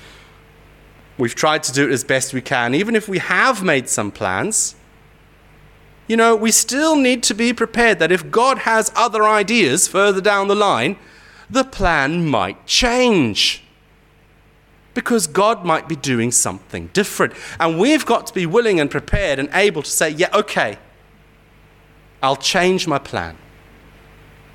we've 1.18 1.34
tried 1.34 1.62
to 1.64 1.72
do 1.72 1.88
it 1.88 1.92
as 1.92 2.04
best 2.04 2.34
we 2.34 2.40
can, 2.40 2.74
even 2.74 2.96
if 2.96 3.08
we 3.08 3.18
have 3.18 3.62
made 3.62 3.88
some 3.88 4.10
plans, 4.10 4.74
you 6.06 6.16
know, 6.16 6.36
we 6.36 6.50
still 6.50 6.96
need 6.96 7.22
to 7.24 7.34
be 7.34 7.52
prepared 7.52 7.98
that 7.98 8.12
if 8.12 8.30
God 8.30 8.58
has 8.58 8.92
other 8.94 9.24
ideas 9.24 9.88
further 9.88 10.20
down 10.20 10.48
the 10.48 10.54
line, 10.54 10.96
the 11.48 11.64
plan 11.64 12.26
might 12.26 12.66
change 12.66 13.62
because 14.92 15.26
God 15.26 15.64
might 15.64 15.88
be 15.88 15.96
doing 15.96 16.30
something 16.30 16.88
different. 16.92 17.32
And 17.58 17.78
we've 17.78 18.06
got 18.06 18.26
to 18.28 18.34
be 18.34 18.46
willing 18.46 18.80
and 18.80 18.90
prepared 18.90 19.38
and 19.38 19.48
able 19.52 19.82
to 19.82 19.90
say, 19.90 20.10
yeah, 20.10 20.28
okay, 20.32 20.78
I'll 22.22 22.36
change 22.36 22.86
my 22.86 22.98
plan. 22.98 23.36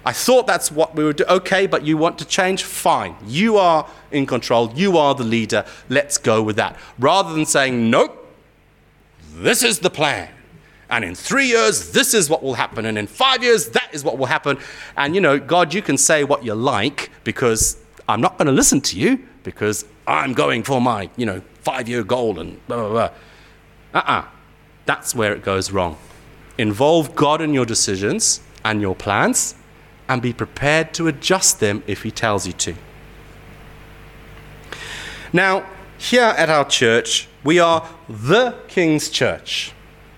I 0.09 0.11
thought 0.11 0.47
that's 0.47 0.71
what 0.71 0.95
we 0.95 1.03
would 1.03 1.17
do. 1.17 1.25
Okay, 1.29 1.67
but 1.67 1.85
you 1.85 1.95
want 1.95 2.17
to 2.17 2.25
change? 2.25 2.63
Fine. 2.63 3.15
You 3.27 3.57
are 3.57 3.87
in 4.09 4.25
control. 4.25 4.73
You 4.73 4.97
are 4.97 5.13
the 5.13 5.23
leader. 5.23 5.63
Let's 5.87 6.17
go 6.17 6.41
with 6.41 6.55
that. 6.55 6.75
Rather 6.97 7.31
than 7.31 7.45
saying, 7.45 7.91
nope, 7.91 8.27
this 9.33 9.61
is 9.61 9.77
the 9.77 9.91
plan. 9.91 10.29
And 10.89 11.05
in 11.05 11.13
three 11.13 11.45
years, 11.45 11.91
this 11.91 12.15
is 12.15 12.27
what 12.27 12.41
will 12.41 12.55
happen. 12.55 12.87
And 12.87 12.97
in 12.97 13.05
five 13.05 13.43
years, 13.43 13.69
that 13.69 13.87
is 13.93 14.03
what 14.03 14.17
will 14.17 14.25
happen. 14.25 14.57
And 14.97 15.13
you 15.13 15.21
know, 15.21 15.37
God, 15.37 15.75
you 15.75 15.83
can 15.83 15.95
say 15.95 16.23
what 16.23 16.43
you 16.43 16.55
like 16.55 17.11
because 17.23 17.77
I'm 18.07 18.19
not 18.19 18.39
going 18.39 18.47
to 18.47 18.51
listen 18.51 18.81
to 18.81 18.97
you 18.97 19.23
because 19.43 19.85
I'm 20.07 20.33
going 20.33 20.63
for 20.63 20.81
my, 20.81 21.11
you 21.17 21.27
know, 21.27 21.43
five 21.61 21.87
year 21.87 22.03
goal 22.03 22.39
and 22.39 22.65
blah, 22.67 22.77
blah, 22.77 22.89
blah. 22.89 23.01
Uh 23.01 23.09
uh-uh. 23.93 24.21
uh. 24.21 24.25
That's 24.87 25.13
where 25.13 25.33
it 25.33 25.43
goes 25.43 25.69
wrong. 25.69 25.97
Involve 26.57 27.13
God 27.13 27.41
in 27.41 27.53
your 27.53 27.67
decisions 27.67 28.41
and 28.65 28.81
your 28.81 28.95
plans 28.95 29.53
and 30.09 30.21
be 30.21 30.33
prepared 30.33 30.93
to 30.95 31.07
adjust 31.07 31.61
them 31.61 31.83
if 31.87 32.03
He 32.03 32.11
tells 32.11 32.45
you 32.45 32.53
to. 32.53 32.75
Now, 35.31 35.65
here 35.97 36.23
at 36.23 36.49
our 36.49 36.65
church, 36.65 37.27
we 37.43 37.59
are 37.59 37.87
the 38.09 38.55
King's 38.67 39.09
Church. 39.09 39.71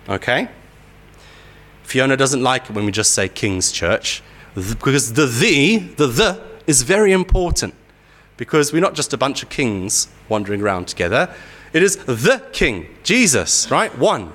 Okay? 0.07 0.47
Fiona 1.83 2.15
doesn't 2.15 2.41
like 2.41 2.69
it 2.69 2.71
when 2.71 2.85
we 2.85 2.91
just 2.91 3.11
say 3.11 3.27
King's 3.27 3.71
Church 3.71 4.23
because 4.55 5.13
the 5.13 5.25
the, 5.25 5.77
the 5.97 6.07
the 6.07 6.41
is 6.67 6.83
very 6.83 7.11
important 7.11 7.73
because 8.37 8.71
we're 8.71 8.81
not 8.81 8.93
just 8.93 9.13
a 9.13 9.17
bunch 9.17 9.43
of 9.43 9.49
kings 9.49 10.07
wandering 10.29 10.61
around 10.61 10.87
together. 10.87 11.33
It 11.73 11.83
is 11.83 11.97
the 11.97 12.41
King, 12.51 12.87
Jesus, 13.03 13.69
right? 13.69 13.95
One. 13.97 14.33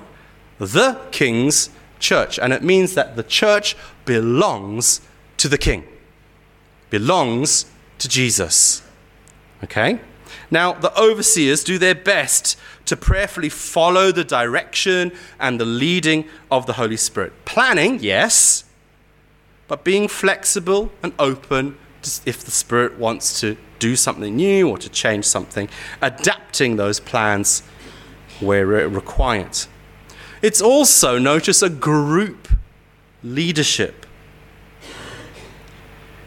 The 0.58 1.00
King's 1.10 1.70
church. 1.98 2.38
And 2.38 2.52
it 2.52 2.62
means 2.62 2.94
that 2.94 3.16
the 3.16 3.22
church 3.22 3.76
belongs 4.04 5.00
to 5.46 5.50
the 5.50 5.58
King, 5.58 5.84
belongs 6.90 7.66
to 7.98 8.08
Jesus. 8.08 8.82
Okay? 9.62 10.00
Now, 10.50 10.72
the 10.72 10.92
overseers 11.00 11.62
do 11.62 11.78
their 11.78 11.94
best 11.94 12.58
to 12.86 12.96
prayerfully 12.96 13.48
follow 13.48 14.10
the 14.10 14.24
direction 14.24 15.12
and 15.38 15.60
the 15.60 15.64
leading 15.64 16.24
of 16.50 16.66
the 16.66 16.72
Holy 16.72 16.96
Spirit. 16.96 17.32
Planning, 17.44 18.00
yes, 18.00 18.64
but 19.68 19.84
being 19.84 20.08
flexible 20.08 20.90
and 21.00 21.12
open 21.16 21.78
if 22.24 22.42
the 22.44 22.50
Spirit 22.50 22.98
wants 22.98 23.40
to 23.40 23.56
do 23.78 23.94
something 23.94 24.34
new 24.34 24.68
or 24.68 24.78
to 24.78 24.88
change 24.88 25.26
something, 25.26 25.68
adapting 26.02 26.74
those 26.74 26.98
plans 26.98 27.62
where 28.40 28.80
it 28.80 28.86
required. 28.86 29.56
It's 30.42 30.60
also, 30.60 31.18
notice, 31.18 31.62
a 31.62 31.70
group 31.70 32.48
leadership. 33.22 34.05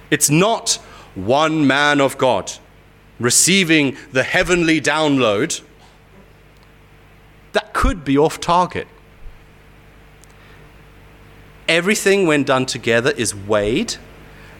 It's 0.10 0.30
not 0.30 0.74
one 1.16 1.66
man 1.68 2.02
of 2.02 2.18
God 2.18 2.52
receiving 3.20 3.98
the 4.12 4.24
heavenly 4.24 4.80
download. 4.80 5.62
That 7.52 7.74
could 7.74 8.06
be 8.06 8.18
off 8.18 8.40
target. 8.40 8.88
Everything, 11.68 12.26
when 12.26 12.44
done 12.44 12.66
together, 12.66 13.12
is 13.12 13.36
weighed 13.36 13.98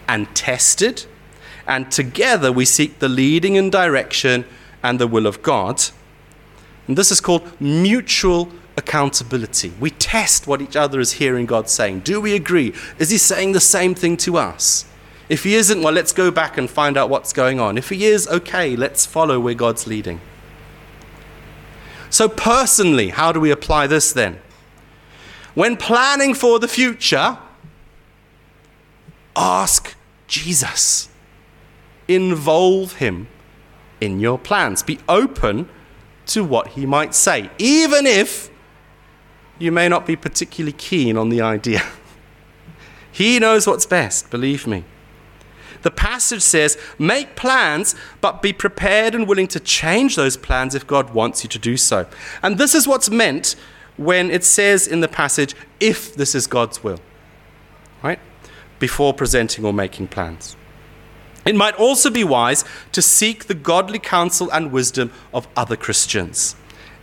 and 0.06 0.32
tested 0.34 1.06
and 1.70 1.88
together 1.90 2.50
we 2.50 2.64
seek 2.64 2.98
the 2.98 3.08
leading 3.08 3.56
and 3.56 3.70
direction 3.70 4.44
and 4.82 4.98
the 4.98 5.06
will 5.06 5.24
of 5.24 5.40
God. 5.40 5.80
And 6.88 6.98
this 6.98 7.12
is 7.12 7.20
called 7.20 7.48
mutual 7.60 8.50
accountability. 8.76 9.72
We 9.78 9.90
test 9.90 10.48
what 10.48 10.60
each 10.60 10.74
other 10.74 10.98
is 10.98 11.12
hearing 11.12 11.46
God 11.46 11.70
saying. 11.70 12.00
Do 12.00 12.20
we 12.20 12.34
agree? 12.34 12.74
Is 12.98 13.10
He 13.10 13.18
saying 13.18 13.52
the 13.52 13.60
same 13.60 13.94
thing 13.94 14.16
to 14.18 14.36
us? 14.36 14.84
If 15.30 15.44
He 15.44 15.54
isn't, 15.54 15.80
well, 15.80 15.94
let's 15.94 16.12
go 16.12 16.30
back 16.30 16.58
and 16.58 16.68
find 16.68 16.98
out 16.98 17.08
what's 17.08 17.32
going 17.32 17.58
on. 17.58 17.78
If 17.78 17.88
He 17.88 18.04
is, 18.04 18.28
okay, 18.28 18.76
let's 18.76 19.06
follow 19.06 19.40
where 19.40 19.54
God's 19.54 19.86
leading. 19.86 20.20
So, 22.10 22.28
personally, 22.28 23.08
how 23.08 23.32
do 23.32 23.40
we 23.40 23.50
apply 23.50 23.86
this 23.86 24.12
then? 24.12 24.40
When 25.54 25.78
planning 25.78 26.34
for 26.34 26.58
the 26.58 26.68
future, 26.68 27.38
ask 29.34 29.96
Jesus 30.26 31.08
involve 32.10 32.94
him 32.94 33.28
in 34.00 34.20
your 34.20 34.38
plans. 34.38 34.82
Be 34.82 34.98
open 35.08 35.68
to 36.26 36.44
what 36.44 36.68
he 36.68 36.84
might 36.84 37.14
say, 37.14 37.50
even 37.58 38.06
if 38.06 38.50
you 39.58 39.70
may 39.70 39.88
not 39.88 40.06
be 40.06 40.16
particularly 40.16 40.72
keen 40.72 41.16
on 41.16 41.28
the 41.28 41.40
idea. 41.40 41.82
he 43.12 43.38
knows 43.38 43.66
what's 43.66 43.86
best, 43.86 44.30
believe 44.30 44.66
me. 44.66 44.84
The 45.82 45.90
passage 45.90 46.42
says, 46.42 46.76
make 46.98 47.36
plans, 47.36 47.94
but 48.20 48.42
be 48.42 48.52
prepared 48.52 49.14
and 49.14 49.26
willing 49.26 49.48
to 49.48 49.60
change 49.60 50.16
those 50.16 50.36
plans 50.36 50.74
if 50.74 50.86
God 50.86 51.14
wants 51.14 51.42
you 51.42 51.48
to 51.50 51.58
do 51.58 51.76
so. 51.76 52.06
And 52.42 52.58
this 52.58 52.74
is 52.74 52.86
what's 52.86 53.10
meant 53.10 53.56
when 53.96 54.30
it 54.30 54.44
says 54.44 54.86
in 54.86 55.00
the 55.00 55.08
passage, 55.08 55.54
if 55.78 56.14
this 56.14 56.34
is 56.34 56.46
God's 56.46 56.82
will, 56.82 57.00
right? 58.02 58.18
Before 58.78 59.12
presenting 59.12 59.64
or 59.64 59.72
making 59.72 60.08
plans. 60.08 60.56
It 61.44 61.54
might 61.54 61.74
also 61.74 62.10
be 62.10 62.24
wise 62.24 62.64
to 62.92 63.02
seek 63.02 63.46
the 63.46 63.54
godly 63.54 63.98
counsel 63.98 64.50
and 64.50 64.72
wisdom 64.72 65.10
of 65.32 65.48
other 65.56 65.76
Christians, 65.76 66.56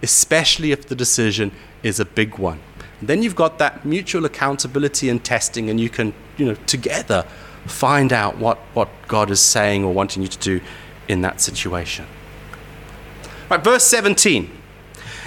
especially 0.04 0.72
if 0.72 0.88
the 0.88 0.96
decision 0.96 1.52
is 1.82 2.00
a 2.00 2.06
big 2.06 2.38
one. 2.38 2.60
Then 3.02 3.22
you've 3.22 3.36
got 3.36 3.60
that 3.60 3.86
mutual 3.86 4.26
accountability 4.26 5.10
and 5.10 5.24
testing, 5.24 5.70
and 5.70 5.80
you 5.80 5.90
can, 5.90 6.14
you 6.38 6.46
know, 6.46 6.56
together 6.66 7.28
find 7.68 8.12
out 8.14 8.38
what, 8.38 8.58
what 8.74 8.90
God 9.08 9.30
is 9.32 9.40
saying 9.40 9.84
or 9.84 9.94
wanting 9.94 10.22
you 10.22 10.28
to 10.28 10.38
do 10.38 10.62
in 11.08 11.22
that 11.22 11.42
situation. 11.42 12.06
Right, 13.50 13.64
verse 13.64 13.84
17. 13.86 14.52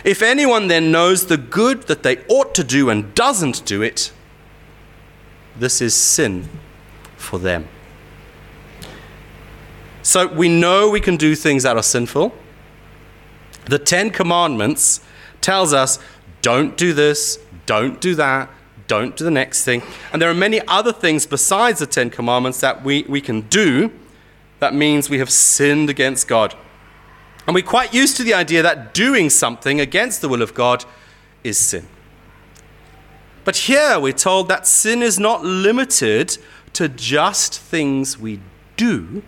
If 0.05 0.23
anyone 0.23 0.69
then 0.69 0.91
knows 0.91 1.27
the 1.27 1.37
good 1.37 1.83
that 1.85 2.03
they 2.03 2.25
ought 2.27 2.55
to 2.55 2.65
do 2.65 2.91
and 2.91 3.15
doesn't 3.15 3.65
do 3.65 3.83
it, 3.83 4.13
this 5.57 5.81
is 5.81 5.95
sin 5.95 6.49
for 7.17 7.39
them. 7.39 7.69
So 10.03 10.27
we 10.27 10.49
know 10.49 10.89
we 10.89 11.01
can 11.01 11.17
do 11.17 11.35
things 11.35 11.63
that 11.65 11.77
are 11.77 11.83
sinful. 11.83 12.35
The 13.67 13.79
10 13.79 14.11
commandments 14.11 15.01
tells 15.41 15.73
us 15.73 15.99
don't 16.43 16.77
do 16.77 16.93
this, 16.95 17.39
don't 17.67 18.01
do 18.01 18.15
that, 18.15 18.51
don't 18.91 19.17
do 19.17 19.23
the 19.23 19.31
next 19.31 19.65
thing. 19.65 19.85
And 20.13 20.21
there 20.21 20.29
are 20.29 20.35
many 20.35 20.61
other 20.67 20.93
things 20.93 21.25
besides 21.25 21.79
the 21.79 21.87
Ten 21.87 22.11
Commandments 22.11 22.59
that 22.61 22.83
we, 22.83 23.05
we 23.05 23.21
can 23.21 23.43
do 23.43 23.93
that 24.59 24.75
means 24.75 25.09
we 25.09 25.21
have 25.21 25.31
sinned 25.31 25.89
against 25.89 26.27
God. 26.27 26.57
And 27.47 27.55
we're 27.55 27.63
quite 27.63 27.95
used 27.95 28.17
to 28.17 28.25
the 28.25 28.35
idea 28.35 28.63
that 28.63 28.93
doing 28.93 29.31
something 29.31 29.81
against 29.81 30.23
the 30.23 30.29
will 30.29 30.43
of 30.43 30.55
God 30.55 30.85
is 31.45 31.57
sin. 31.57 31.87
But 33.45 33.57
here 33.57 34.01
we're 34.01 34.13
told 34.13 34.49
that 34.49 34.67
sin 34.67 35.03
is 35.03 35.21
not 35.21 35.45
limited 35.45 36.37
to 36.73 36.89
just 36.89 37.61
things 37.61 38.19
we 38.19 38.41
do. 38.77 39.23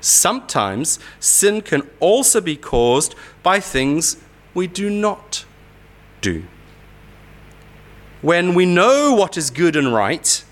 Sometimes 0.00 0.98
sin 1.20 1.60
can 1.60 1.82
also 2.00 2.40
be 2.40 2.56
caused 2.56 3.14
by 3.42 3.60
things 3.60 4.16
we 4.54 4.66
do 4.66 4.88
not 4.88 5.44
do. 6.22 6.44
When 8.22 8.54
we 8.54 8.66
know 8.66 9.14
what 9.14 9.36
is 9.36 9.50
good 9.50 9.76
and 9.76 9.94
right, 9.94 10.44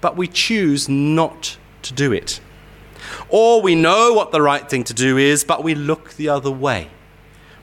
but 0.00 0.16
we 0.16 0.28
choose 0.28 0.88
not 0.88 1.56
to 1.82 1.94
do 1.94 2.12
it. 2.12 2.40
Or 3.28 3.62
we 3.62 3.74
know 3.74 4.12
what 4.12 4.32
the 4.32 4.42
right 4.42 4.68
thing 4.68 4.84
to 4.84 4.94
do 4.94 5.16
is, 5.16 5.44
but 5.44 5.64
we 5.64 5.74
look 5.74 6.14
the 6.14 6.28
other 6.28 6.50
way. 6.50 6.88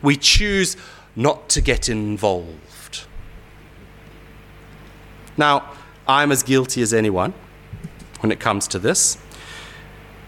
We 0.01 0.15
choose 0.15 0.77
not 1.15 1.49
to 1.49 1.61
get 1.61 1.89
involved. 1.89 3.05
Now, 5.37 5.71
I'm 6.07 6.31
as 6.31 6.43
guilty 6.43 6.81
as 6.81 6.93
anyone 6.93 7.33
when 8.19 8.31
it 8.31 8.39
comes 8.39 8.67
to 8.69 8.79
this. 8.79 9.17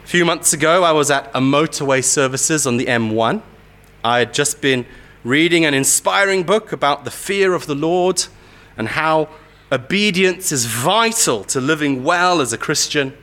A 0.04 0.08
few 0.08 0.26
months 0.26 0.54
ago, 0.54 0.84
I 0.84 0.92
was 0.92 1.10
at 1.10 1.32
a 1.34 1.40
motorway 1.40 2.04
services 2.04 2.68
on 2.68 2.78
the 2.78 2.86
M1. 2.86 3.42
I 4.04 4.20
had 4.20 4.34
just 4.34 4.62
been 4.62 4.86
reading 5.24 5.66
an 5.66 5.74
inspiring 5.74 6.44
book 6.44 6.72
about 6.72 7.06
the 7.06 7.12
fear 7.12 7.54
of 7.54 7.66
the 7.66 7.76
Lord 7.76 8.26
and 8.78 8.88
how 8.90 9.30
obedience 9.72 10.52
is 10.52 10.66
vital 10.66 11.44
to 11.46 11.60
living 11.60 12.04
well 12.04 12.42
as 12.42 12.54
a 12.54 12.58
Christian. 12.58 13.14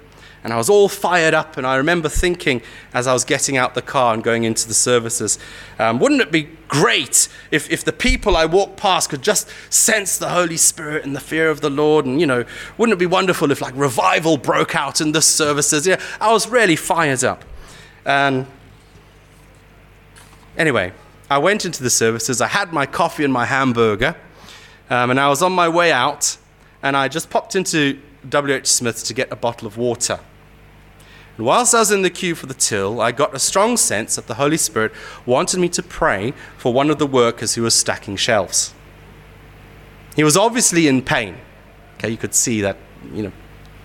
And 0.43 0.55
I 0.55 0.57
was 0.57 0.71
all 0.71 0.89
fired 0.89 1.35
up, 1.35 1.59
and 1.59 1.67
I 1.67 1.77
remember 1.77 2.09
thinking 2.09 2.63
as 2.95 3.07
I 3.07 3.13
was 3.13 3.25
getting 3.25 3.59
out 3.59 3.75
the 3.75 3.83
car 3.83 4.15
and 4.15 4.25
going 4.25 4.45
into 4.45 4.67
the 4.67 4.73
services, 4.75 5.39
um, 5.79 5.99
wouldn't 5.99 6.23
it 6.23 6.33
be 6.33 6.49
great 6.67 7.29
if, 7.51 7.71
if 7.71 7.85
the 7.85 7.93
people 7.93 8.39
I 8.39 8.47
walked 8.47 8.79
past 8.79 9.11
could 9.11 9.21
just 9.21 9.51
sense 9.69 10.17
the 10.17 10.31
Holy 10.31 10.57
Spirit 10.57 11.05
and 11.05 11.15
the 11.15 11.21
fear 11.21 11.51
of 11.51 11.61
the 11.61 11.69
Lord? 11.69 12.07
And, 12.07 12.23
you 12.23 12.27
know, 12.27 12.47
wouldn't 12.79 12.95
it 12.95 12.99
be 12.99 13.07
wonderful 13.07 13.51
if 13.51 13.61
like 13.61 13.75
revival 13.77 14.39
broke 14.39 14.75
out 14.75 15.03
in 15.03 15.13
the 15.13 15.21
services? 15.21 15.87
Yeah, 15.87 16.01
I 16.23 16.33
was 16.33 16.49
really 16.49 16.77
fired 16.77 17.23
up. 17.23 17.45
And 18.07 18.47
anyway, 20.57 20.93
I 21.29 21.37
went 21.37 21.67
into 21.67 21.83
the 21.83 21.91
services, 21.91 22.41
I 22.41 22.49
had 22.49 22.73
my 22.73 22.87
coffee 22.87 23.25
and 23.25 23.33
my 23.33 23.45
hamburger, 23.45 24.17
um, 24.91 25.11
and 25.11 25.19
I 25.19 25.29
was 25.29 25.43
on 25.43 25.53
my 25.53 25.69
way 25.69 25.93
out, 25.93 26.37
and 26.83 26.97
I 26.97 27.09
just 27.09 27.31
popped 27.31 27.57
into 27.57 28.01
W.H. 28.29 28.67
Smith's 28.67 29.03
to 29.05 29.15
get 29.15 29.33
a 29.33 29.37
bottle 29.37 29.67
of 29.67 29.77
water. 29.77 30.21
And 31.37 31.47
whilst 31.47 31.75
I 31.75 31.79
was 31.79 31.91
in 31.91 32.03
the 32.03 32.11
queue 32.11 32.35
for 32.35 32.45
the 32.47 32.55
till, 32.55 33.01
I 33.01 33.13
got 33.13 33.35
a 33.35 33.39
strong 33.39 33.79
sense 33.79 34.17
that 34.17 34.27
the 34.27 34.35
Holy 34.35 34.59
Spirit 34.59 34.93
wanted 35.25 35.59
me 35.59 35.71
to 35.71 35.83
pray 35.83 36.35
for 36.59 36.73
one 36.73 36.91
of 36.91 36.99
the 36.99 37.07
workers 37.07 37.55
who 37.55 37.63
was 37.63 37.75
stacking 37.75 38.17
shelves. 38.17 38.75
He 40.17 40.25
was 40.25 40.37
obviously 40.37 40.87
in 40.87 41.01
pain. 41.01 41.39
Okay, 41.97 42.11
you 42.11 42.19
could 42.19 42.35
see 42.35 42.61
that, 42.61 42.77
you 43.15 43.23
know, 43.23 43.33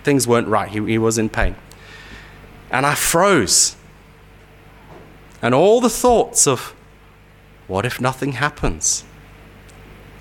things 0.04 0.26
weren't 0.26 0.48
right. 0.48 0.68
He, 0.68 0.84
he 0.84 0.98
was 0.98 1.16
in 1.18 1.28
pain. 1.28 1.56
And 2.70 2.84
I 2.84 2.94
froze. 2.94 3.76
And 5.40 5.54
all 5.54 5.80
the 5.80 5.88
thoughts 5.88 6.46
of, 6.46 6.74
what 7.68 7.86
if 7.86 8.00
nothing 8.00 8.32
happens? 8.32 9.04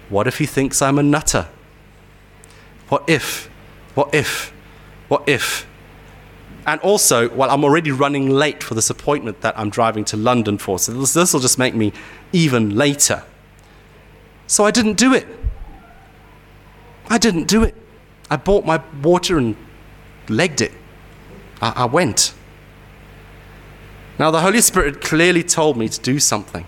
What 0.10 0.28
if 0.28 0.38
he 0.38 0.46
thinks 0.46 0.82
I'm 0.82 1.00
a 1.00 1.04
nutter? 1.04 1.48
What 2.90 3.04
if? 3.08 3.50
What 3.96 4.14
if? 4.14 4.54
What 5.08 5.28
if? 5.28 5.68
And 6.68 6.82
also, 6.82 7.30
well, 7.30 7.50
I'm 7.50 7.64
already 7.64 7.92
running 7.92 8.30
late 8.30 8.64
for 8.64 8.74
this 8.74 8.90
appointment 8.90 9.42
that 9.42 9.58
I'm 9.58 9.70
driving 9.70 10.04
to 10.06 10.18
London 10.18 10.58
for, 10.58 10.80
so 10.80 10.92
this, 10.92 11.34
will 11.34 11.40
just 11.40 11.60
make 11.60 11.76
me 11.76 11.94
even 12.34 12.76
later. 12.76 13.24
So 14.48 14.66
I 14.66 14.72
didn't 14.72 14.98
do 14.98 15.14
it. 15.14 15.28
I 17.08 17.18
didn't 17.18 17.48
do 17.48 17.64
it. 17.64 17.76
I 18.30 18.38
bought 18.38 18.66
my 18.66 18.82
water 19.04 19.38
and 19.38 19.56
legged 20.28 20.62
it. 20.62 20.72
I, 21.62 21.74
I 21.76 21.86
went. 21.86 22.34
Now, 24.18 24.32
the 24.32 24.42
Holy 24.42 24.62
Spirit 24.62 25.02
clearly 25.02 25.44
told 25.44 25.78
me 25.78 25.88
to 25.88 26.00
do 26.00 26.20
something 26.20 26.66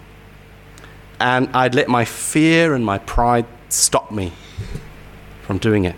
and 1.19 1.49
I'd 1.55 1.75
let 1.75 1.87
my 1.87 2.05
fear 2.05 2.73
and 2.73 2.85
my 2.85 2.99
pride 2.99 3.45
stop 3.69 4.11
me 4.11 4.33
from 5.41 5.57
doing 5.57 5.85
it. 5.85 5.95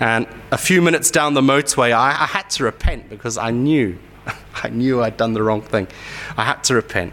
And 0.00 0.26
a 0.50 0.58
few 0.58 0.80
minutes 0.80 1.10
down 1.10 1.34
the 1.34 1.40
motorway, 1.40 1.92
I, 1.92 2.10
I 2.10 2.26
had 2.26 2.48
to 2.50 2.64
repent 2.64 3.08
because 3.10 3.36
I 3.36 3.50
knew, 3.50 3.98
I 4.62 4.68
knew 4.68 5.02
I'd 5.02 5.16
done 5.16 5.32
the 5.32 5.42
wrong 5.42 5.62
thing. 5.62 5.88
I 6.36 6.44
had 6.44 6.62
to 6.64 6.74
repent 6.74 7.12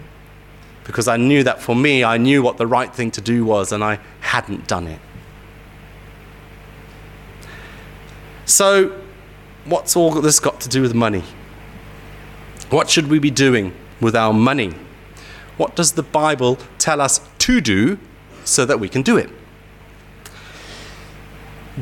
because 0.83 1.07
I 1.07 1.17
knew 1.17 1.43
that 1.43 1.61
for 1.61 1.75
me, 1.75 2.03
I 2.03 2.17
knew 2.17 2.43
what 2.43 2.57
the 2.57 2.67
right 2.67 2.93
thing 2.93 3.11
to 3.11 3.21
do 3.21 3.43
was 3.43 3.71
and 3.71 3.83
I 3.83 3.99
hadn't 4.21 4.67
done 4.67 4.87
it. 4.87 4.99
So, 8.45 9.01
what's 9.65 9.95
all 9.95 10.11
this 10.11 10.39
got 10.39 10.61
to 10.61 10.69
do 10.69 10.83
with 10.83 10.93
money? 10.93 11.23
What 12.69 12.89
should 12.89 13.07
we 13.07 13.17
be 13.17 13.31
doing 13.31 13.73
with 13.99 14.15
our 14.15 14.33
money? 14.33 14.73
What 15.57 15.75
does 15.75 15.93
the 15.93 16.03
Bible 16.03 16.57
tell 16.77 17.01
us 17.01 17.21
to 17.39 17.61
do 17.61 17.97
so 18.43 18.65
that 18.65 18.79
we 18.79 18.89
can 18.89 19.01
do 19.01 19.17
it? 19.17 19.29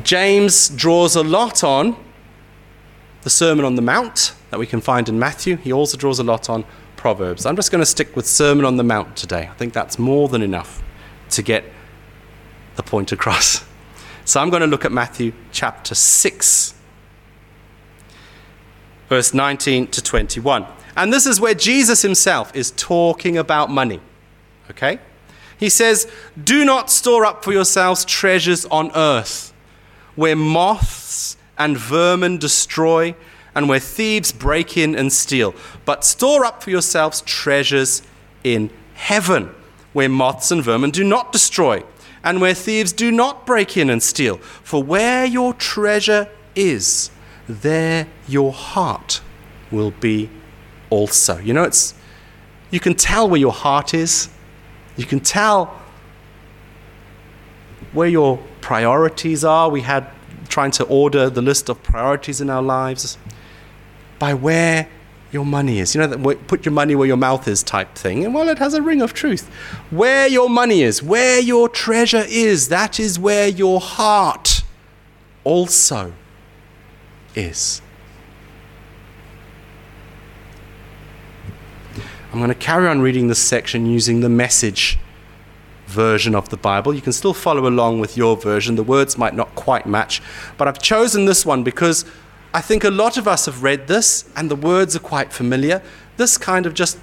James 0.02 0.68
draws 0.70 1.14
a 1.14 1.22
lot 1.22 1.62
on 1.62 1.96
the 3.22 3.30
Sermon 3.30 3.64
on 3.64 3.74
the 3.74 3.82
Mount 3.82 4.34
that 4.50 4.58
we 4.58 4.66
can 4.66 4.80
find 4.80 5.08
in 5.08 5.18
Matthew. 5.18 5.56
He 5.56 5.72
also 5.72 5.96
draws 5.96 6.18
a 6.18 6.24
lot 6.24 6.50
on 6.50 6.64
Proverbs. 6.96 7.46
I'm 7.46 7.56
just 7.56 7.70
going 7.70 7.80
to 7.80 7.86
stick 7.86 8.14
with 8.16 8.26
Sermon 8.26 8.64
on 8.64 8.76
the 8.76 8.82
Mount 8.82 9.16
today. 9.16 9.48
I 9.50 9.54
think 9.54 9.72
that's 9.72 9.98
more 9.98 10.28
than 10.28 10.42
enough 10.42 10.82
to 11.30 11.42
get 11.42 11.64
the 12.76 12.82
point 12.82 13.12
across. 13.12 13.64
So 14.26 14.40
I'm 14.40 14.48
going 14.48 14.62
to 14.62 14.66
look 14.66 14.86
at 14.86 14.90
Matthew 14.90 15.34
chapter 15.52 15.94
6, 15.94 16.74
verse 19.10 19.34
19 19.34 19.88
to 19.88 20.02
21. 20.02 20.64
And 20.96 21.12
this 21.12 21.26
is 21.26 21.40
where 21.40 21.54
Jesus 21.54 22.02
himself 22.02 22.54
is 22.54 22.72
talking 22.72 23.36
about 23.36 23.70
money. 23.70 24.00
Okay? 24.70 24.98
He 25.58 25.68
says, 25.68 26.10
Do 26.42 26.64
not 26.64 26.90
store 26.90 27.24
up 27.24 27.44
for 27.44 27.52
yourselves 27.52 28.04
treasures 28.04 28.64
on 28.66 28.90
earth, 28.94 29.52
where 30.14 30.36
moths 30.36 31.36
and 31.58 31.76
vermin 31.76 32.38
destroy, 32.38 33.14
and 33.54 33.68
where 33.68 33.80
thieves 33.80 34.32
break 34.32 34.76
in 34.76 34.94
and 34.94 35.12
steal. 35.12 35.54
But 35.84 36.04
store 36.04 36.44
up 36.44 36.62
for 36.62 36.70
yourselves 36.70 37.22
treasures 37.22 38.02
in 38.42 38.70
heaven, 38.94 39.54
where 39.92 40.08
moths 40.08 40.50
and 40.50 40.62
vermin 40.62 40.90
do 40.90 41.04
not 41.04 41.32
destroy, 41.32 41.82
and 42.22 42.40
where 42.40 42.54
thieves 42.54 42.92
do 42.92 43.12
not 43.12 43.46
break 43.46 43.76
in 43.76 43.90
and 43.90 44.02
steal. 44.02 44.38
For 44.38 44.82
where 44.82 45.24
your 45.24 45.54
treasure 45.54 46.28
is, 46.54 47.10
there 47.48 48.08
your 48.26 48.52
heart 48.52 49.20
will 49.70 49.90
be 49.92 50.30
also. 50.90 51.38
You 51.38 51.52
know, 51.52 51.64
it's, 51.64 51.94
you 52.70 52.80
can 52.80 52.94
tell 52.94 53.28
where 53.28 53.40
your 53.40 53.52
heart 53.52 53.94
is, 53.94 54.28
you 54.96 55.04
can 55.04 55.20
tell 55.20 55.80
where 57.92 58.08
your 58.08 58.38
priorities 58.60 59.44
are. 59.44 59.68
We 59.70 59.82
had 59.82 60.10
trying 60.48 60.70
to 60.72 60.84
order 60.84 61.30
the 61.30 61.42
list 61.42 61.68
of 61.68 61.82
priorities 61.82 62.40
in 62.40 62.50
our 62.50 62.62
lives 62.62 63.18
by 64.18 64.34
where 64.34 64.88
your 65.32 65.44
money 65.44 65.80
is. 65.80 65.94
You 65.94 66.00
know, 66.00 66.06
that 66.06 66.46
put 66.46 66.64
your 66.64 66.72
money 66.72 66.94
where 66.94 67.08
your 67.08 67.16
mouth 67.16 67.48
is 67.48 67.62
type 67.62 67.94
thing. 67.94 68.24
And 68.24 68.32
well, 68.34 68.48
it 68.48 68.58
has 68.58 68.74
a 68.74 68.82
ring 68.82 69.02
of 69.02 69.12
truth. 69.12 69.48
Where 69.90 70.28
your 70.28 70.48
money 70.48 70.82
is, 70.82 71.02
where 71.02 71.40
your 71.40 71.68
treasure 71.68 72.24
is, 72.28 72.68
that 72.68 73.00
is 73.00 73.18
where 73.18 73.48
your 73.48 73.80
heart 73.80 74.62
also 75.42 76.12
is. 77.34 77.82
I'm 82.34 82.40
going 82.40 82.48
to 82.48 82.56
carry 82.56 82.88
on 82.88 83.00
reading 83.00 83.28
this 83.28 83.38
section 83.38 83.86
using 83.86 84.18
the 84.18 84.28
message 84.28 84.98
version 85.86 86.34
of 86.34 86.48
the 86.48 86.56
Bible. 86.56 86.92
You 86.92 87.00
can 87.00 87.12
still 87.12 87.32
follow 87.32 87.68
along 87.68 88.00
with 88.00 88.16
your 88.16 88.36
version. 88.36 88.74
The 88.74 88.82
words 88.82 89.16
might 89.16 89.36
not 89.36 89.54
quite 89.54 89.86
match, 89.86 90.20
but 90.58 90.66
I've 90.66 90.82
chosen 90.82 91.26
this 91.26 91.46
one 91.46 91.62
because 91.62 92.04
I 92.52 92.60
think 92.60 92.82
a 92.82 92.90
lot 92.90 93.16
of 93.16 93.28
us 93.28 93.46
have 93.46 93.62
read 93.62 93.86
this 93.86 94.28
and 94.34 94.50
the 94.50 94.56
words 94.56 94.96
are 94.96 94.98
quite 94.98 95.32
familiar. 95.32 95.80
This 96.16 96.36
kind 96.36 96.66
of 96.66 96.74
just 96.74 96.98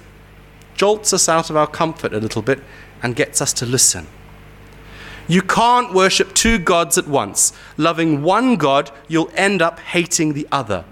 jolts 0.74 1.14
us 1.14 1.30
out 1.30 1.48
of 1.48 1.56
our 1.56 1.66
comfort 1.66 2.12
a 2.12 2.20
little 2.20 2.42
bit 2.42 2.62
and 3.02 3.16
gets 3.16 3.40
us 3.40 3.54
to 3.54 3.64
listen. 3.64 4.08
You 5.28 5.40
can't 5.40 5.94
worship 5.94 6.34
two 6.34 6.58
gods 6.58 6.98
at 6.98 7.08
once. 7.08 7.54
Loving 7.78 8.22
one 8.22 8.56
God, 8.56 8.90
you'll 9.08 9.32
end 9.34 9.62
up 9.62 9.80
hating 9.80 10.34
the 10.34 10.46
other. 10.52 10.84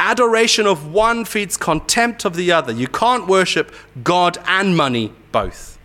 Adoration 0.00 0.66
of 0.66 0.90
one 0.92 1.26
feeds 1.26 1.58
contempt 1.58 2.24
of 2.24 2.34
the 2.34 2.50
other. 2.50 2.72
You 2.72 2.88
can't 2.88 3.26
worship 3.26 3.72
God 4.02 4.38
and 4.46 4.74
money 4.74 5.12
both. 5.30 5.78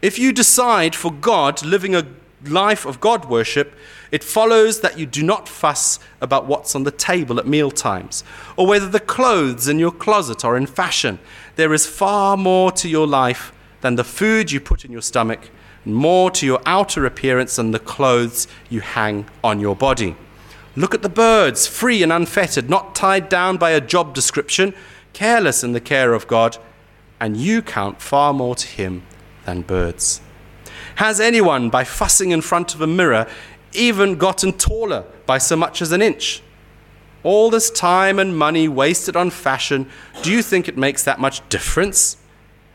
If 0.00 0.20
you 0.20 0.32
decide 0.32 0.94
for 0.94 1.12
God, 1.12 1.62
living 1.64 1.94
a 1.96 2.06
life 2.44 2.86
of 2.86 3.00
God 3.00 3.24
worship, 3.24 3.74
it 4.12 4.22
follows 4.22 4.80
that 4.80 4.98
you 4.98 5.04
do 5.04 5.24
not 5.24 5.48
fuss 5.48 5.98
about 6.20 6.46
what's 6.46 6.76
on 6.76 6.84
the 6.84 6.92
table 6.92 7.40
at 7.40 7.46
meal 7.46 7.72
times, 7.72 8.22
or 8.56 8.68
whether 8.68 8.88
the 8.88 9.00
clothes 9.00 9.66
in 9.66 9.80
your 9.80 9.92
closet 9.92 10.44
are 10.44 10.56
in 10.56 10.66
fashion. 10.66 11.18
There 11.56 11.74
is 11.74 11.86
far 11.86 12.36
more 12.36 12.70
to 12.72 12.88
your 12.88 13.06
life 13.06 13.52
than 13.80 13.96
the 13.96 14.04
food 14.04 14.52
you 14.52 14.60
put 14.60 14.84
in 14.84 14.92
your 14.92 15.02
stomach, 15.02 15.50
more 15.84 16.30
to 16.30 16.46
your 16.46 16.60
outer 16.66 17.04
appearance 17.04 17.56
than 17.56 17.72
the 17.72 17.78
clothes 17.80 18.46
you 18.68 18.80
hang 18.80 19.26
on 19.42 19.58
your 19.58 19.74
body. 19.74 20.16
Look 20.76 20.94
at 20.94 21.02
the 21.02 21.08
birds, 21.08 21.66
free 21.66 22.02
and 22.02 22.12
unfettered, 22.12 22.70
not 22.70 22.94
tied 22.94 23.28
down 23.28 23.56
by 23.56 23.70
a 23.70 23.80
job 23.80 24.14
description, 24.14 24.74
careless 25.12 25.64
in 25.64 25.72
the 25.72 25.80
care 25.80 26.14
of 26.14 26.28
God, 26.28 26.58
and 27.18 27.36
you 27.36 27.60
count 27.60 28.00
far 28.00 28.32
more 28.32 28.54
to 28.54 28.66
Him 28.66 29.02
than 29.44 29.62
birds. 29.62 30.20
Has 30.96 31.20
anyone, 31.20 31.70
by 31.70 31.84
fussing 31.84 32.30
in 32.30 32.40
front 32.40 32.74
of 32.74 32.80
a 32.80 32.86
mirror, 32.86 33.26
even 33.72 34.16
gotten 34.16 34.52
taller 34.52 35.04
by 35.26 35.38
so 35.38 35.56
much 35.56 35.82
as 35.82 35.92
an 35.92 36.02
inch? 36.02 36.42
All 37.22 37.50
this 37.50 37.70
time 37.70 38.18
and 38.18 38.36
money 38.36 38.68
wasted 38.68 39.16
on 39.16 39.30
fashion, 39.30 39.88
do 40.22 40.32
you 40.32 40.42
think 40.42 40.68
it 40.68 40.78
makes 40.78 41.02
that 41.04 41.20
much 41.20 41.46
difference? 41.48 42.16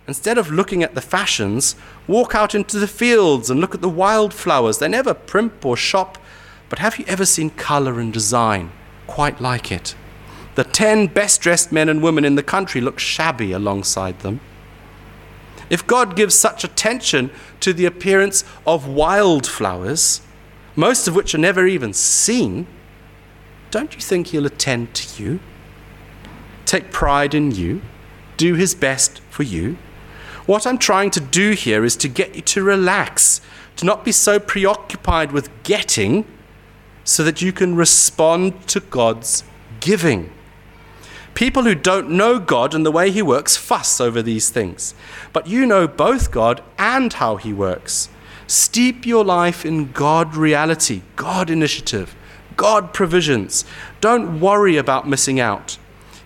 Instead 0.08 0.38
of 0.38 0.52
looking 0.52 0.84
at 0.84 0.94
the 0.94 1.02
fashions, 1.02 1.76
walk 2.08 2.36
out 2.36 2.54
into 2.54 2.78
the 2.78 2.88
fields 2.88 3.50
and 3.50 3.60
look 3.60 3.74
at 3.74 3.82
the 3.82 3.90
wildflowers. 3.90 4.78
They 4.78 4.88
never 4.88 5.14
primp 5.16 5.66
or 5.66 5.76
shop, 5.76 6.20
but 6.70 6.80
have 6.80 6.98
you 6.98 7.06
ever 7.08 7.26
seen 7.26 7.50
color 7.52 8.00
and 8.00 8.12
design 8.12 8.72
quite 9.08 9.40
like 9.40 9.72
it? 9.72 9.96
The 10.56 10.64
ten 10.64 11.08
best 11.08 11.42
dressed 11.42 11.72
men 11.72 11.90
and 11.90 12.02
women 12.02 12.26
in 12.26 12.36
the 12.36 12.44
country 12.44 12.82
look 12.82 13.00
shabby 13.00 13.52
alongside 13.52 14.20
them. 14.20 14.40
If 15.70 15.86
God 15.86 16.16
gives 16.16 16.36
such 16.36 16.64
attention 16.64 17.32
to 17.60 17.74
the 17.74 17.86
appearance 17.86 18.44
of 18.66 18.88
wildflowers, 18.88 20.22
most 20.76 21.08
of 21.08 21.16
which 21.16 21.34
are 21.34 21.40
never 21.40 21.66
even 21.66 21.94
seen, 21.94 22.68
don't 23.72 23.96
you 23.96 24.02
think 24.02 24.28
He'll 24.28 24.46
attend 24.46 24.94
to 24.94 25.24
you? 25.24 25.40
Take 26.66 26.92
pride 26.92 27.34
in 27.34 27.52
you? 27.52 27.82
Do 28.38 28.56
His 28.56 28.76
best 28.76 29.20
for 29.30 29.44
you? 29.44 29.78
What 30.46 30.68
I'm 30.68 30.78
trying 30.78 31.10
to 31.12 31.20
do 31.20 31.52
here 31.52 31.84
is 31.84 31.96
to 31.98 32.08
get 32.08 32.36
you 32.36 32.42
to 32.42 32.64
relax, 32.64 33.42
to 33.78 33.86
not 33.86 34.06
be 34.06 34.12
so 34.12 34.40
preoccupied 34.40 35.32
with 35.32 35.50
getting, 35.64 36.26
so 37.06 37.24
that 37.24 37.42
you 37.42 37.54
can 37.54 37.76
respond 37.76 38.68
to 38.68 38.82
God's 38.82 39.46
giving. 39.80 40.32
People 41.36 41.64
who 41.64 41.76
don't 41.76 42.10
know 42.10 42.40
God 42.40 42.74
and 42.74 42.86
the 42.86 42.92
way 42.92 43.12
He 43.12 43.22
works 43.22 43.56
fuss 43.56 44.02
over 44.02 44.22
these 44.22 44.50
things. 44.50 44.94
But 45.32 45.48
you 45.48 45.66
know 45.66 45.88
both 45.88 46.32
God 46.32 46.62
and 46.78 47.14
how 47.14 47.38
He 47.38 47.54
works. 47.54 48.10
Steep 48.48 49.06
your 49.06 49.24
life 49.24 49.66
in 49.66 49.92
God 49.92 50.36
reality, 50.36 51.02
God 51.16 51.50
initiative, 51.50 52.16
God 52.58 52.94
provisions. 52.94 53.66
Don't 54.02 54.40
worry 54.40 54.78
about 54.78 55.08
missing 55.08 55.40
out. 55.40 55.78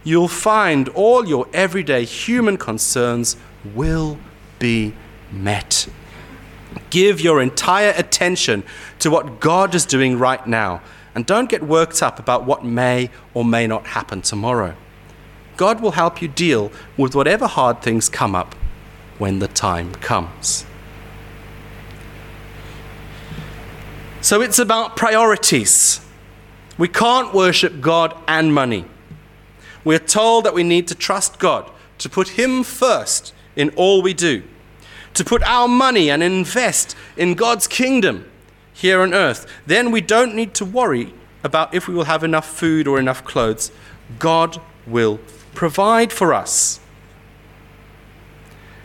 You'll 0.03 0.27
find 0.27 0.89
all 0.89 1.27
your 1.27 1.47
everyday 1.53 2.05
human 2.05 2.57
concerns 2.57 3.35
will 3.75 4.17
be 4.59 4.93
met. 5.31 5.87
Give 6.89 7.19
your 7.19 7.41
entire 7.41 7.93
attention 7.95 8.63
to 8.99 9.09
what 9.09 9.39
God 9.39 9.73
is 9.73 9.85
doing 9.85 10.17
right 10.17 10.45
now 10.45 10.81
and 11.15 11.25
don't 11.25 11.49
get 11.49 11.63
worked 11.63 12.03
up 12.03 12.19
about 12.19 12.45
what 12.45 12.63
may 12.63 13.09
or 13.33 13.43
may 13.43 13.67
not 13.67 13.87
happen 13.87 14.21
tomorrow. 14.21 14.75
God 15.57 15.81
will 15.81 15.91
help 15.91 16.21
you 16.21 16.27
deal 16.27 16.71
with 16.95 17.15
whatever 17.15 17.47
hard 17.47 17.81
things 17.81 18.07
come 18.07 18.35
up 18.35 18.55
when 19.17 19.39
the 19.39 19.47
time 19.47 19.93
comes. 19.95 20.65
So 24.21 24.41
it's 24.41 24.59
about 24.59 24.95
priorities. 24.95 26.01
We 26.77 26.87
can't 26.87 27.33
worship 27.33 27.81
God 27.81 28.15
and 28.27 28.53
money. 28.53 28.85
We're 29.83 29.99
told 29.99 30.45
that 30.45 30.53
we 30.53 30.63
need 30.63 30.87
to 30.89 30.95
trust 30.95 31.39
God, 31.39 31.69
to 31.97 32.09
put 32.09 32.29
Him 32.29 32.63
first 32.63 33.33
in 33.55 33.69
all 33.71 34.01
we 34.01 34.13
do, 34.13 34.43
to 35.13 35.23
put 35.25 35.41
our 35.43 35.67
money 35.67 36.09
and 36.09 36.21
invest 36.21 36.95
in 37.17 37.33
God's 37.33 37.67
kingdom 37.67 38.28
here 38.79 39.01
on 39.01 39.13
earth. 39.13 39.45
Then 39.65 39.91
we 39.91 39.99
don't 39.99 40.33
need 40.33 40.53
to 40.55 40.65
worry 40.65 41.13
about 41.43 41.73
if 41.73 41.87
we 41.87 41.93
will 41.93 42.05
have 42.05 42.23
enough 42.23 42.47
food 42.47 42.87
or 42.87 42.97
enough 42.97 43.23
clothes. 43.25 43.71
God 44.17 44.61
will 44.87 45.19
provide 45.53 46.13
for 46.13 46.33
us. 46.33 46.79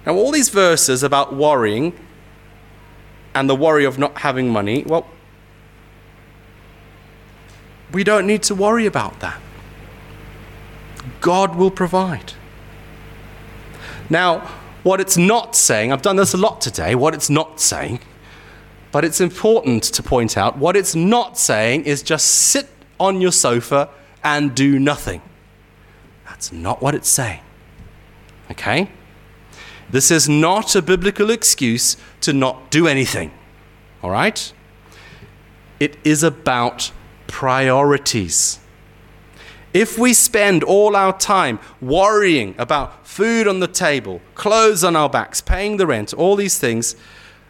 Now, 0.04 0.14
all 0.14 0.32
these 0.32 0.48
verses 0.48 1.02
about 1.02 1.34
worrying 1.34 1.98
and 3.34 3.48
the 3.48 3.54
worry 3.54 3.84
of 3.84 3.98
not 3.98 4.18
having 4.18 4.50
money, 4.50 4.84
well, 4.84 5.06
we 7.92 8.02
don't 8.02 8.26
need 8.26 8.42
to 8.44 8.54
worry 8.54 8.86
about 8.86 9.20
that. 9.20 9.40
God 11.20 11.54
will 11.54 11.70
provide. 11.70 12.32
Now, 14.10 14.40
what 14.82 15.00
it's 15.00 15.16
not 15.16 15.54
saying, 15.54 15.92
I've 15.92 16.02
done 16.02 16.16
this 16.16 16.34
a 16.34 16.36
lot 16.36 16.60
today, 16.60 16.94
what 16.94 17.14
it's 17.14 17.30
not 17.30 17.60
saying, 17.60 18.00
but 18.94 19.04
it's 19.04 19.20
important 19.20 19.82
to 19.82 20.04
point 20.04 20.38
out 20.38 20.56
what 20.56 20.76
it's 20.76 20.94
not 20.94 21.36
saying 21.36 21.84
is 21.84 22.00
just 22.00 22.26
sit 22.26 22.68
on 23.00 23.20
your 23.20 23.32
sofa 23.32 23.88
and 24.22 24.54
do 24.54 24.78
nothing. 24.78 25.20
That's 26.26 26.52
not 26.52 26.80
what 26.80 26.94
it's 26.94 27.08
saying. 27.08 27.40
Okay? 28.52 28.88
This 29.90 30.12
is 30.12 30.28
not 30.28 30.76
a 30.76 30.80
biblical 30.80 31.30
excuse 31.30 31.96
to 32.20 32.32
not 32.32 32.70
do 32.70 32.86
anything. 32.86 33.32
All 34.00 34.10
right? 34.10 34.52
It 35.80 35.96
is 36.04 36.22
about 36.22 36.92
priorities. 37.26 38.60
If 39.72 39.98
we 39.98 40.12
spend 40.12 40.62
all 40.62 40.94
our 40.94 41.18
time 41.18 41.58
worrying 41.80 42.54
about 42.58 43.08
food 43.08 43.48
on 43.48 43.58
the 43.58 43.66
table, 43.66 44.20
clothes 44.36 44.84
on 44.84 44.94
our 44.94 45.10
backs, 45.10 45.40
paying 45.40 45.78
the 45.78 45.86
rent, 45.88 46.14
all 46.14 46.36
these 46.36 46.60
things 46.60 46.94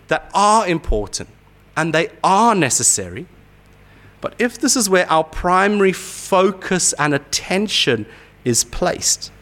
that 0.09 0.31
are 0.35 0.67
important 0.67 1.29
and 1.77 1.93
they 1.93 2.11
are 2.23 2.55
necessary, 2.55 3.27
but 4.21 4.35
if 4.39 4.59
this 4.59 4.77
is 4.77 4.89
where 4.89 5.11
our 5.11 5.25
primary 5.25 5.93
focus 5.93 6.93
and 6.95 7.13
attention 7.13 8.07
is 8.45 8.65
placed. 8.65 9.33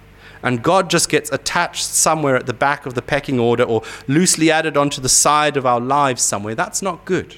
And 0.43 0.63
God 0.63 0.91
just 0.91 1.09
gets 1.09 1.31
attached 1.31 1.85
somewhere 1.85 2.35
at 2.35 2.47
the 2.47 2.53
back 2.53 2.85
of 2.85 2.95
the 2.95 3.03
pecking 3.03 3.39
order 3.39 3.63
or 3.63 3.83
loosely 4.09 4.51
added 4.51 4.77
onto 4.77 5.01
the 5.01 5.09
side 5.09 5.57
of 5.57 5.65
our 5.65 5.81
lives 5.81 6.23
somewhere. 6.23 6.57
That's 6.57 6.83
not 6.83 7.05
good. 7.05 7.37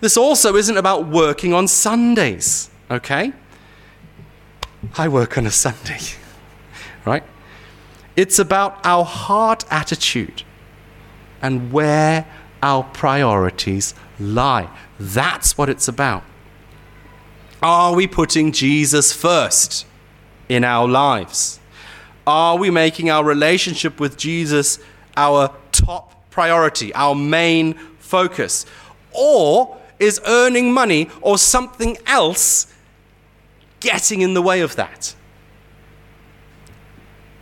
This 0.00 0.16
also 0.16 0.56
isn't 0.56 0.76
about 0.76 1.06
working 1.06 1.52
on 1.52 1.68
Sundays, 1.68 2.70
okay? 2.90 3.32
I 4.96 5.08
work 5.08 5.36
on 5.36 5.44
a 5.44 5.50
Sunday, 5.50 5.98
right? 7.04 7.24
It's 8.16 8.38
about 8.38 8.80
our 8.84 9.04
heart 9.04 9.64
attitude 9.70 10.44
and 11.42 11.72
where 11.72 12.26
our 12.62 12.82
priorities 12.82 13.94
lie. 14.18 14.68
That's 14.98 15.56
what 15.56 15.68
it's 15.68 15.88
about. 15.88 16.24
Are 17.62 17.94
we 17.94 18.06
putting 18.06 18.52
Jesus 18.52 19.12
first 19.12 19.86
in 20.48 20.64
our 20.64 20.86
lives? 20.86 21.58
Are 22.26 22.56
we 22.56 22.70
making 22.70 23.10
our 23.10 23.24
relationship 23.24 23.98
with 24.00 24.16
Jesus 24.16 24.78
our 25.16 25.52
top 25.72 26.30
priority, 26.30 26.94
our 26.94 27.14
main 27.14 27.74
focus? 27.98 28.66
Or 29.12 29.76
is 29.98 30.20
earning 30.26 30.72
money 30.72 31.08
or 31.20 31.38
something 31.38 31.98
else 32.06 32.72
getting 33.80 34.20
in 34.20 34.34
the 34.34 34.42
way 34.42 34.60
of 34.60 34.76
that? 34.76 35.14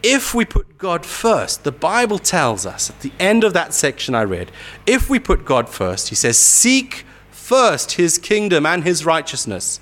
If 0.09 0.35
we 0.35 0.45
put 0.45 0.79
God 0.79 1.05
first, 1.05 1.65
the 1.65 1.73
Bible 1.73 2.21
tells 2.21 2.65
us 2.65 2.91
at 2.91 3.01
the 3.01 3.11
end 3.19 3.43
of 3.43 3.55
that 3.55 3.75
section 3.75 4.15
I 4.15 4.23
read, 4.23 4.53
if 4.87 5.11
we 5.11 5.19
put 5.19 5.45
God 5.45 5.69
first, 5.69 6.11
he 6.11 6.15
says, 6.15 6.39
seek 6.39 7.05
first 7.33 7.93
his 7.93 8.17
kingdom 8.17 8.65
and 8.67 8.85
his 8.85 9.05
righteousness 9.05 9.81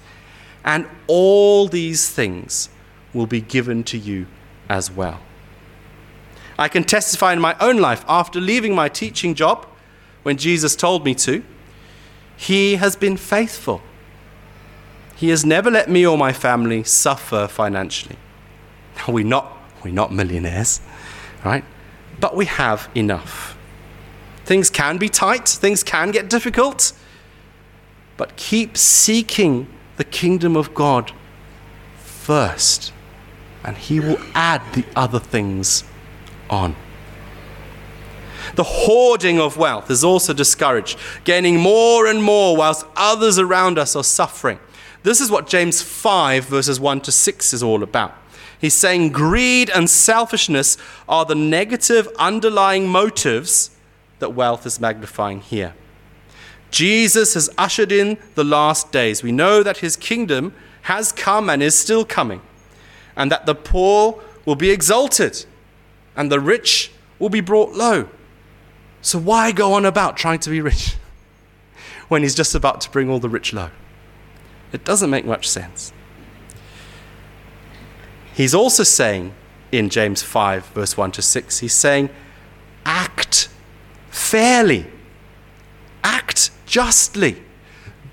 and 0.64 0.87
all 1.06 1.68
these 1.68 2.08
things 2.08 2.70
will 3.12 3.26
be 3.26 3.42
given 3.42 3.84
to 3.84 3.98
you 3.98 4.26
as 4.66 4.90
well. 4.90 5.20
I 6.58 6.68
can 6.68 6.84
testify 6.84 7.34
in 7.34 7.40
my 7.40 7.54
own 7.60 7.76
life 7.76 8.02
after 8.08 8.40
leaving 8.40 8.74
my 8.74 8.88
teaching 8.88 9.34
job 9.34 9.66
when 10.22 10.38
Jesus 10.38 10.74
told 10.74 11.04
me 11.04 11.14
to, 11.16 11.44
He 12.34 12.76
has 12.76 12.96
been 12.96 13.18
faithful. 13.18 13.82
He 15.16 15.28
has 15.28 15.44
never 15.44 15.70
let 15.70 15.90
me 15.90 16.06
or 16.06 16.16
my 16.16 16.32
family 16.32 16.82
suffer 16.82 17.46
financially. 17.46 18.16
Are 19.06 19.12
We're 19.12 19.26
not, 19.26 19.53
we're 19.85 19.92
not 19.92 20.12
millionaires, 20.12 20.81
right? 21.44 21.64
But 22.20 22.35
we 22.35 22.47
have 22.47 22.88
enough. 22.94 23.57
Things 24.44 24.70
can 24.70 24.99
be 24.99 25.09
tight, 25.09 25.49
things 25.49 25.83
can 25.83 26.11
get 26.11 26.29
difficult, 26.29 26.92
but 28.16 28.37
keep 28.37 28.77
seeking 28.77 29.68
the 29.97 30.05
kingdom 30.05 30.57
of 30.57 30.75
God 30.75 31.12
first, 31.97 32.92
and 33.62 33.77
He 33.77 34.01
will 34.01 34.18
add 34.35 34.62
the 34.75 34.85
other 34.97 35.18
things 35.18 35.85
on. 36.51 36.75
The 38.55 38.64
hoarding 38.64 39.40
of 39.40 39.57
wealth 39.57 39.90
is 39.90 40.05
also 40.05 40.33
discouraged, 40.33 40.99
gaining 41.25 41.59
more 41.59 42.07
and 42.07 42.23
more 42.23 42.57
whilst 42.57 42.87
others 42.97 43.38
around 43.38 43.79
us 43.79 43.97
are 43.97 44.05
suffering. 44.05 44.59
This 45.03 45.20
is 45.20 45.31
what 45.31 45.47
James 45.47 45.83
5, 45.83 46.44
verses 46.47 46.79
1 46.79 47.01
to 47.03 47.12
6 47.12 47.53
is 47.53 47.62
all 47.62 47.83
about. 47.83 48.14
He's 48.64 48.72
saying 48.72 49.12
greed 49.12 49.68
and 49.68 49.90
selfishness 49.90 50.79
are 51.07 51.27
the 51.27 51.35
negative 51.35 52.09
underlying 52.18 52.88
motives 52.88 53.77
that 54.20 54.31
wealth 54.31 54.64
is 54.64 54.81
magnifying 54.81 55.40
here. 55.40 55.74
Jesus 56.70 57.35
has 57.35 57.50
ushered 57.59 57.92
in 57.92 58.16
the 58.37 58.42
last 58.42 58.90
days. 58.90 59.22
We 59.22 59.33
know 59.33 59.62
that 59.62 59.77
his 59.77 59.96
kingdom 59.96 60.55
has 60.81 61.12
come 61.12 61.50
and 61.50 61.62
is 61.62 61.77
still 61.77 62.07
coming, 62.07 62.40
and 63.14 63.31
that 63.31 63.44
the 63.44 63.55
poor 63.55 64.22
will 64.46 64.57
be 64.57 64.70
exalted 64.70 65.44
and 66.16 66.33
the 66.33 66.40
rich 66.40 66.90
will 67.18 67.29
be 67.29 67.42
brought 67.42 67.74
low. 67.74 68.09
So, 69.03 69.18
why 69.18 69.53
go 69.53 69.74
on 69.74 69.85
about 69.85 70.16
trying 70.16 70.38
to 70.38 70.48
be 70.48 70.62
rich 70.62 70.96
when 72.09 72.22
he's 72.22 72.35
just 72.35 72.55
about 72.55 72.81
to 72.81 72.90
bring 72.90 73.11
all 73.11 73.18
the 73.18 73.29
rich 73.29 73.53
low? 73.53 73.68
It 74.72 74.87
doesn't 74.87 75.11
make 75.11 75.27
much 75.27 75.46
sense. 75.46 75.92
He's 78.35 78.55
also 78.55 78.83
saying 78.83 79.33
in 79.70 79.88
James 79.88 80.23
5, 80.23 80.66
verse 80.66 80.97
1 80.97 81.12
to 81.12 81.23
6, 81.23 81.59
he's 81.61 81.73
saying, 81.73 82.11
act 82.85 83.49
fairly, 84.11 84.87
act 86.03 86.51
justly. 86.66 87.42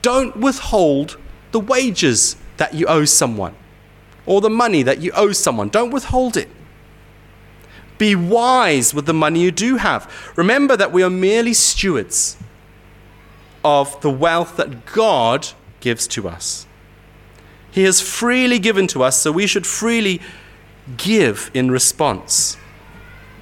Don't 0.02 0.38
withhold 0.38 1.18
the 1.52 1.60
wages 1.60 2.36
that 2.58 2.74
you 2.76 2.86
owe 2.86 3.06
someone 3.06 3.56
or 4.26 4.42
the 4.42 4.50
money 4.50 4.84
that 4.84 5.02
you 5.02 5.12
owe 5.14 5.32
someone. 5.32 5.70
Don't 5.70 5.92
withhold 5.92 6.38
it. 6.38 6.50
Be 7.98 8.16
wise 8.16 8.94
with 8.94 9.06
the 9.06 9.14
money 9.14 9.42
you 9.42 9.52
do 9.52 9.78
have. 9.78 10.12
Remember 10.36 10.78
that 10.78 10.92
we 10.92 11.04
are 11.04 11.10
merely 11.10 11.54
stewards 11.54 12.38
of 13.64 14.00
the 14.02 14.10
wealth 14.10 14.58
that 14.58 14.86
God 14.86 15.48
gives 15.80 16.08
to 16.10 16.28
us. 16.28 16.66
He 17.72 17.84
has 17.84 18.02
freely 18.02 18.60
given 18.60 18.88
to 18.88 19.04
us, 19.04 19.18
so 19.18 19.32
we 19.32 19.48
should 19.48 19.66
freely 19.66 20.22
give 20.98 21.50
in 21.54 21.72
response. 21.72 22.58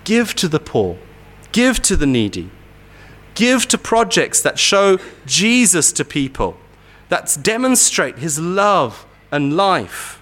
Give 0.03 0.33
to 0.35 0.47
the 0.47 0.59
poor, 0.59 0.97
give 1.51 1.81
to 1.83 1.95
the 1.95 2.05
needy, 2.05 2.49
give 3.35 3.67
to 3.67 3.77
projects 3.77 4.41
that 4.41 4.59
show 4.59 4.99
Jesus 5.25 5.91
to 5.93 6.05
people, 6.05 6.57
that 7.09 7.37
demonstrate 7.41 8.19
his 8.19 8.39
love 8.39 9.05
and 9.31 9.55
life. 9.55 10.21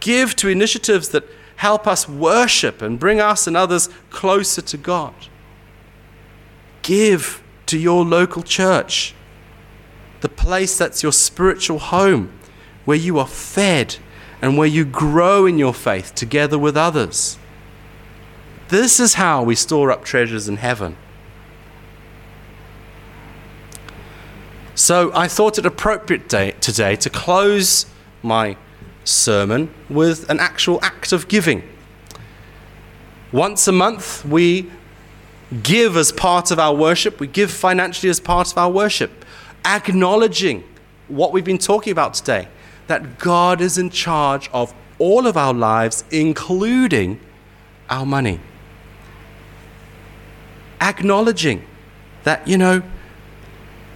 Give 0.00 0.34
to 0.36 0.48
initiatives 0.48 1.10
that 1.10 1.24
help 1.56 1.86
us 1.86 2.08
worship 2.08 2.80
and 2.82 2.98
bring 2.98 3.20
us 3.20 3.46
and 3.46 3.56
others 3.56 3.88
closer 4.08 4.62
to 4.62 4.76
God. 4.76 5.14
Give 6.82 7.42
to 7.66 7.78
your 7.78 8.04
local 8.04 8.42
church, 8.42 9.14
the 10.22 10.28
place 10.28 10.78
that's 10.78 11.02
your 11.02 11.12
spiritual 11.12 11.78
home, 11.78 12.32
where 12.84 12.96
you 12.96 13.18
are 13.18 13.26
fed 13.26 13.96
and 14.42 14.56
where 14.56 14.68
you 14.68 14.84
grow 14.84 15.46
in 15.46 15.58
your 15.58 15.74
faith 15.74 16.14
together 16.14 16.58
with 16.58 16.76
others. 16.76 17.38
This 18.68 19.00
is 19.00 19.14
how 19.14 19.42
we 19.42 19.54
store 19.54 19.90
up 19.90 20.04
treasures 20.04 20.48
in 20.48 20.56
heaven. 20.56 20.96
So 24.74 25.12
I 25.14 25.28
thought 25.28 25.58
it 25.58 25.66
appropriate 25.66 26.28
day, 26.28 26.52
today 26.60 26.96
to 26.96 27.10
close 27.10 27.86
my 28.22 28.56
sermon 29.04 29.74
with 29.88 30.28
an 30.30 30.40
actual 30.40 30.78
act 30.82 31.12
of 31.12 31.28
giving. 31.28 31.62
Once 33.32 33.68
a 33.68 33.72
month, 33.72 34.24
we 34.24 34.70
give 35.62 35.96
as 35.96 36.12
part 36.12 36.50
of 36.50 36.58
our 36.58 36.74
worship, 36.74 37.20
we 37.20 37.26
give 37.26 37.50
financially 37.50 38.08
as 38.08 38.20
part 38.20 38.50
of 38.52 38.56
our 38.58 38.70
worship, 38.70 39.24
acknowledging 39.64 40.64
what 41.08 41.32
we've 41.32 41.44
been 41.44 41.58
talking 41.58 41.90
about 41.90 42.14
today 42.14 42.48
that 42.90 43.20
God 43.20 43.60
is 43.60 43.78
in 43.78 43.88
charge 43.88 44.50
of 44.52 44.74
all 44.98 45.26
of 45.28 45.36
our 45.36 45.54
lives, 45.54 46.02
including 46.10 47.20
our 47.88 48.04
money. 48.04 48.40
Acknowledging 50.80 51.64
that, 52.24 52.46
you 52.48 52.58
know, 52.58 52.82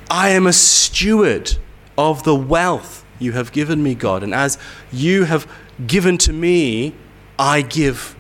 I 0.09 0.29
am 0.31 0.47
a 0.47 0.53
steward 0.53 1.57
of 1.99 2.23
the 2.23 2.37
wealth 2.37 3.05
you 3.19 3.33
have 3.33 3.51
given 3.51 3.83
me, 3.83 3.97
God. 3.97 4.23
And 4.23 4.33
as 4.33 4.59
you 4.93 5.25
have 5.25 5.51
given 5.87 6.17
to 6.19 6.33
me, 6.33 6.95
I 7.37 7.63
give 7.63 8.17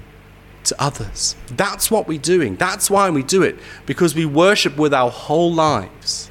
to 0.64 0.74
others. 0.82 1.37
That's 1.52 1.88
what 1.88 2.08
we're 2.08 2.18
doing. 2.18 2.56
That's 2.56 2.90
why 2.90 3.10
we 3.10 3.22
do 3.22 3.42
it, 3.42 3.60
because 3.87 4.16
we 4.16 4.26
worship 4.26 4.76
with 4.76 4.92
our 4.92 5.10
whole 5.10 5.52
lives. 5.52 6.30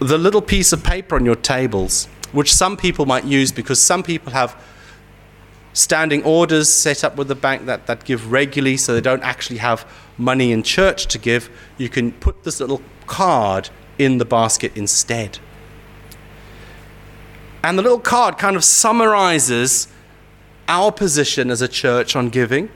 The 0.00 0.18
little 0.18 0.42
piece 0.42 0.72
of 0.72 0.84
paper 0.84 1.16
on 1.16 1.24
your 1.24 1.36
tables, 1.36 2.06
which 2.32 2.54
some 2.54 2.76
people 2.76 3.04
might 3.04 3.24
use 3.24 3.50
because 3.50 3.80
some 3.80 4.02
people 4.02 4.32
have 4.32 4.60
standing 5.72 6.22
orders 6.24 6.72
set 6.72 7.04
up 7.04 7.16
with 7.16 7.28
the 7.28 7.34
bank 7.34 7.66
that, 7.66 7.86
that 7.86 8.04
give 8.04 8.32
regularly 8.32 8.76
so 8.76 8.94
they 8.94 9.00
don't 9.00 9.22
actually 9.22 9.58
have 9.58 9.86
money 10.16 10.52
in 10.52 10.62
church 10.62 11.06
to 11.06 11.18
give, 11.18 11.50
you 11.76 11.88
can 11.88 12.12
put 12.12 12.44
this 12.44 12.60
little 12.60 12.82
card 13.06 13.70
in 13.98 14.18
the 14.18 14.24
basket 14.24 14.76
instead. 14.76 15.38
And 17.62 17.78
the 17.78 17.82
little 17.82 18.00
card 18.00 18.38
kind 18.38 18.56
of 18.56 18.64
summarizes 18.64 19.88
our 20.68 20.92
position 20.92 21.50
as 21.50 21.62
a 21.62 21.68
church 21.68 22.14
on 22.14 22.28
giving. 22.28 22.70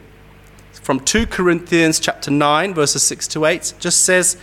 From 0.73 0.99
2 0.99 1.27
Corinthians 1.27 2.01
chapter 2.01 2.31
9 2.31 2.75
verses 2.75 3.03
6 3.05 3.29
to 3.29 3.45
8 3.45 3.75
just 3.79 4.05
says 4.05 4.37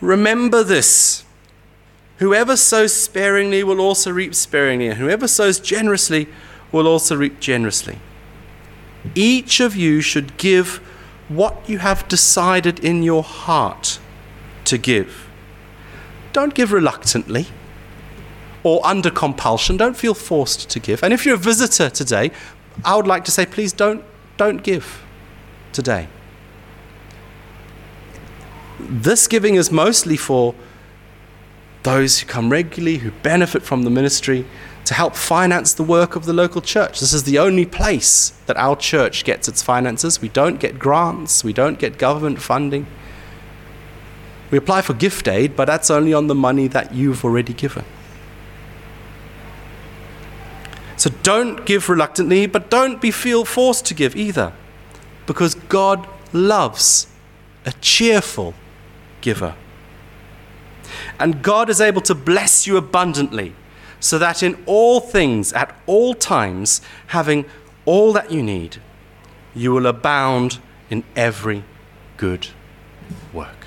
remember 0.00 0.62
this 0.62 1.24
whoever 2.20 2.54
sows 2.56 2.92
sparingly 2.92 3.64
will 3.64 3.80
also 3.80 4.12
reap 4.12 4.34
sparingly 4.34 4.86
and 4.88 4.98
whoever 4.98 5.26
sows 5.26 5.58
generously 5.58 6.28
will 6.70 6.86
also 6.86 7.16
reap 7.16 7.40
generously. 7.40 7.98
Each 9.14 9.58
of 9.58 9.74
you 9.74 10.02
should 10.02 10.36
give 10.36 10.76
what 11.28 11.68
you 11.68 11.78
have 11.78 12.06
decided 12.08 12.78
in 12.80 13.02
your 13.02 13.22
heart 13.22 13.98
to 14.66 14.76
give. 14.76 15.28
Don't 16.32 16.54
give 16.54 16.72
reluctantly 16.72 17.46
or 18.62 18.86
under 18.86 19.10
compulsion. 19.10 19.78
Don't 19.78 19.96
feel 19.96 20.14
forced 20.14 20.68
to 20.68 20.78
give. 20.78 21.02
And 21.02 21.14
if 21.14 21.24
you're 21.24 21.36
a 21.36 21.38
visitor 21.38 21.88
today, 21.88 22.30
I 22.84 22.96
would 22.96 23.06
like 23.06 23.24
to 23.24 23.30
say, 23.30 23.46
please 23.46 23.72
don't, 23.72 24.04
don't 24.36 24.62
give 24.62 25.02
today. 25.72 26.08
This 28.78 29.26
giving 29.26 29.54
is 29.54 29.72
mostly 29.72 30.18
for 30.18 30.54
those 31.82 32.18
who 32.18 32.26
come 32.26 32.50
regularly, 32.50 32.98
who 32.98 33.10
benefit 33.10 33.62
from 33.62 33.82
the 33.82 33.90
ministry, 33.90 34.44
to 34.84 34.94
help 34.94 35.14
finance 35.14 35.72
the 35.72 35.82
work 35.82 36.16
of 36.16 36.24
the 36.24 36.32
local 36.32 36.60
church. 36.60 37.00
This 37.00 37.12
is 37.12 37.24
the 37.24 37.38
only 37.38 37.64
place 37.64 38.30
that 38.46 38.56
our 38.56 38.76
church 38.76 39.24
gets 39.24 39.48
its 39.48 39.62
finances. 39.62 40.20
We 40.20 40.28
don't 40.28 40.58
get 40.58 40.78
grants, 40.78 41.44
we 41.44 41.52
don't 41.52 41.78
get 41.78 41.98
government 41.98 42.40
funding. 42.40 42.86
We 44.50 44.58
apply 44.58 44.82
for 44.82 44.94
gift 44.94 45.28
aid, 45.28 45.54
but 45.54 45.66
that's 45.66 45.90
only 45.90 46.12
on 46.12 46.26
the 46.26 46.34
money 46.34 46.66
that 46.68 46.92
you've 46.92 47.24
already 47.24 47.52
given. 47.52 47.84
So 50.96 51.10
don't 51.22 51.64
give 51.64 51.88
reluctantly, 51.88 52.46
but 52.46 52.68
don't 52.68 53.00
be 53.00 53.10
feel 53.10 53.44
forced 53.44 53.86
to 53.86 53.94
give 53.94 54.16
either, 54.16 54.52
because 55.26 55.54
God 55.54 56.06
loves 56.32 57.06
a 57.64 57.72
cheerful 57.80 58.54
giver. 59.20 59.54
And 61.18 61.42
God 61.42 61.70
is 61.70 61.80
able 61.80 62.00
to 62.02 62.14
bless 62.14 62.66
you 62.66 62.76
abundantly 62.76 63.54
so 64.00 64.18
that 64.18 64.42
in 64.42 64.62
all 64.66 65.00
things, 65.00 65.52
at 65.52 65.78
all 65.86 66.14
times, 66.14 66.80
having 67.08 67.44
all 67.84 68.12
that 68.12 68.30
you 68.30 68.42
need, 68.42 68.78
you 69.54 69.72
will 69.72 69.86
abound 69.86 70.58
in 70.88 71.04
every 71.14 71.64
good 72.16 72.48
work. 73.32 73.59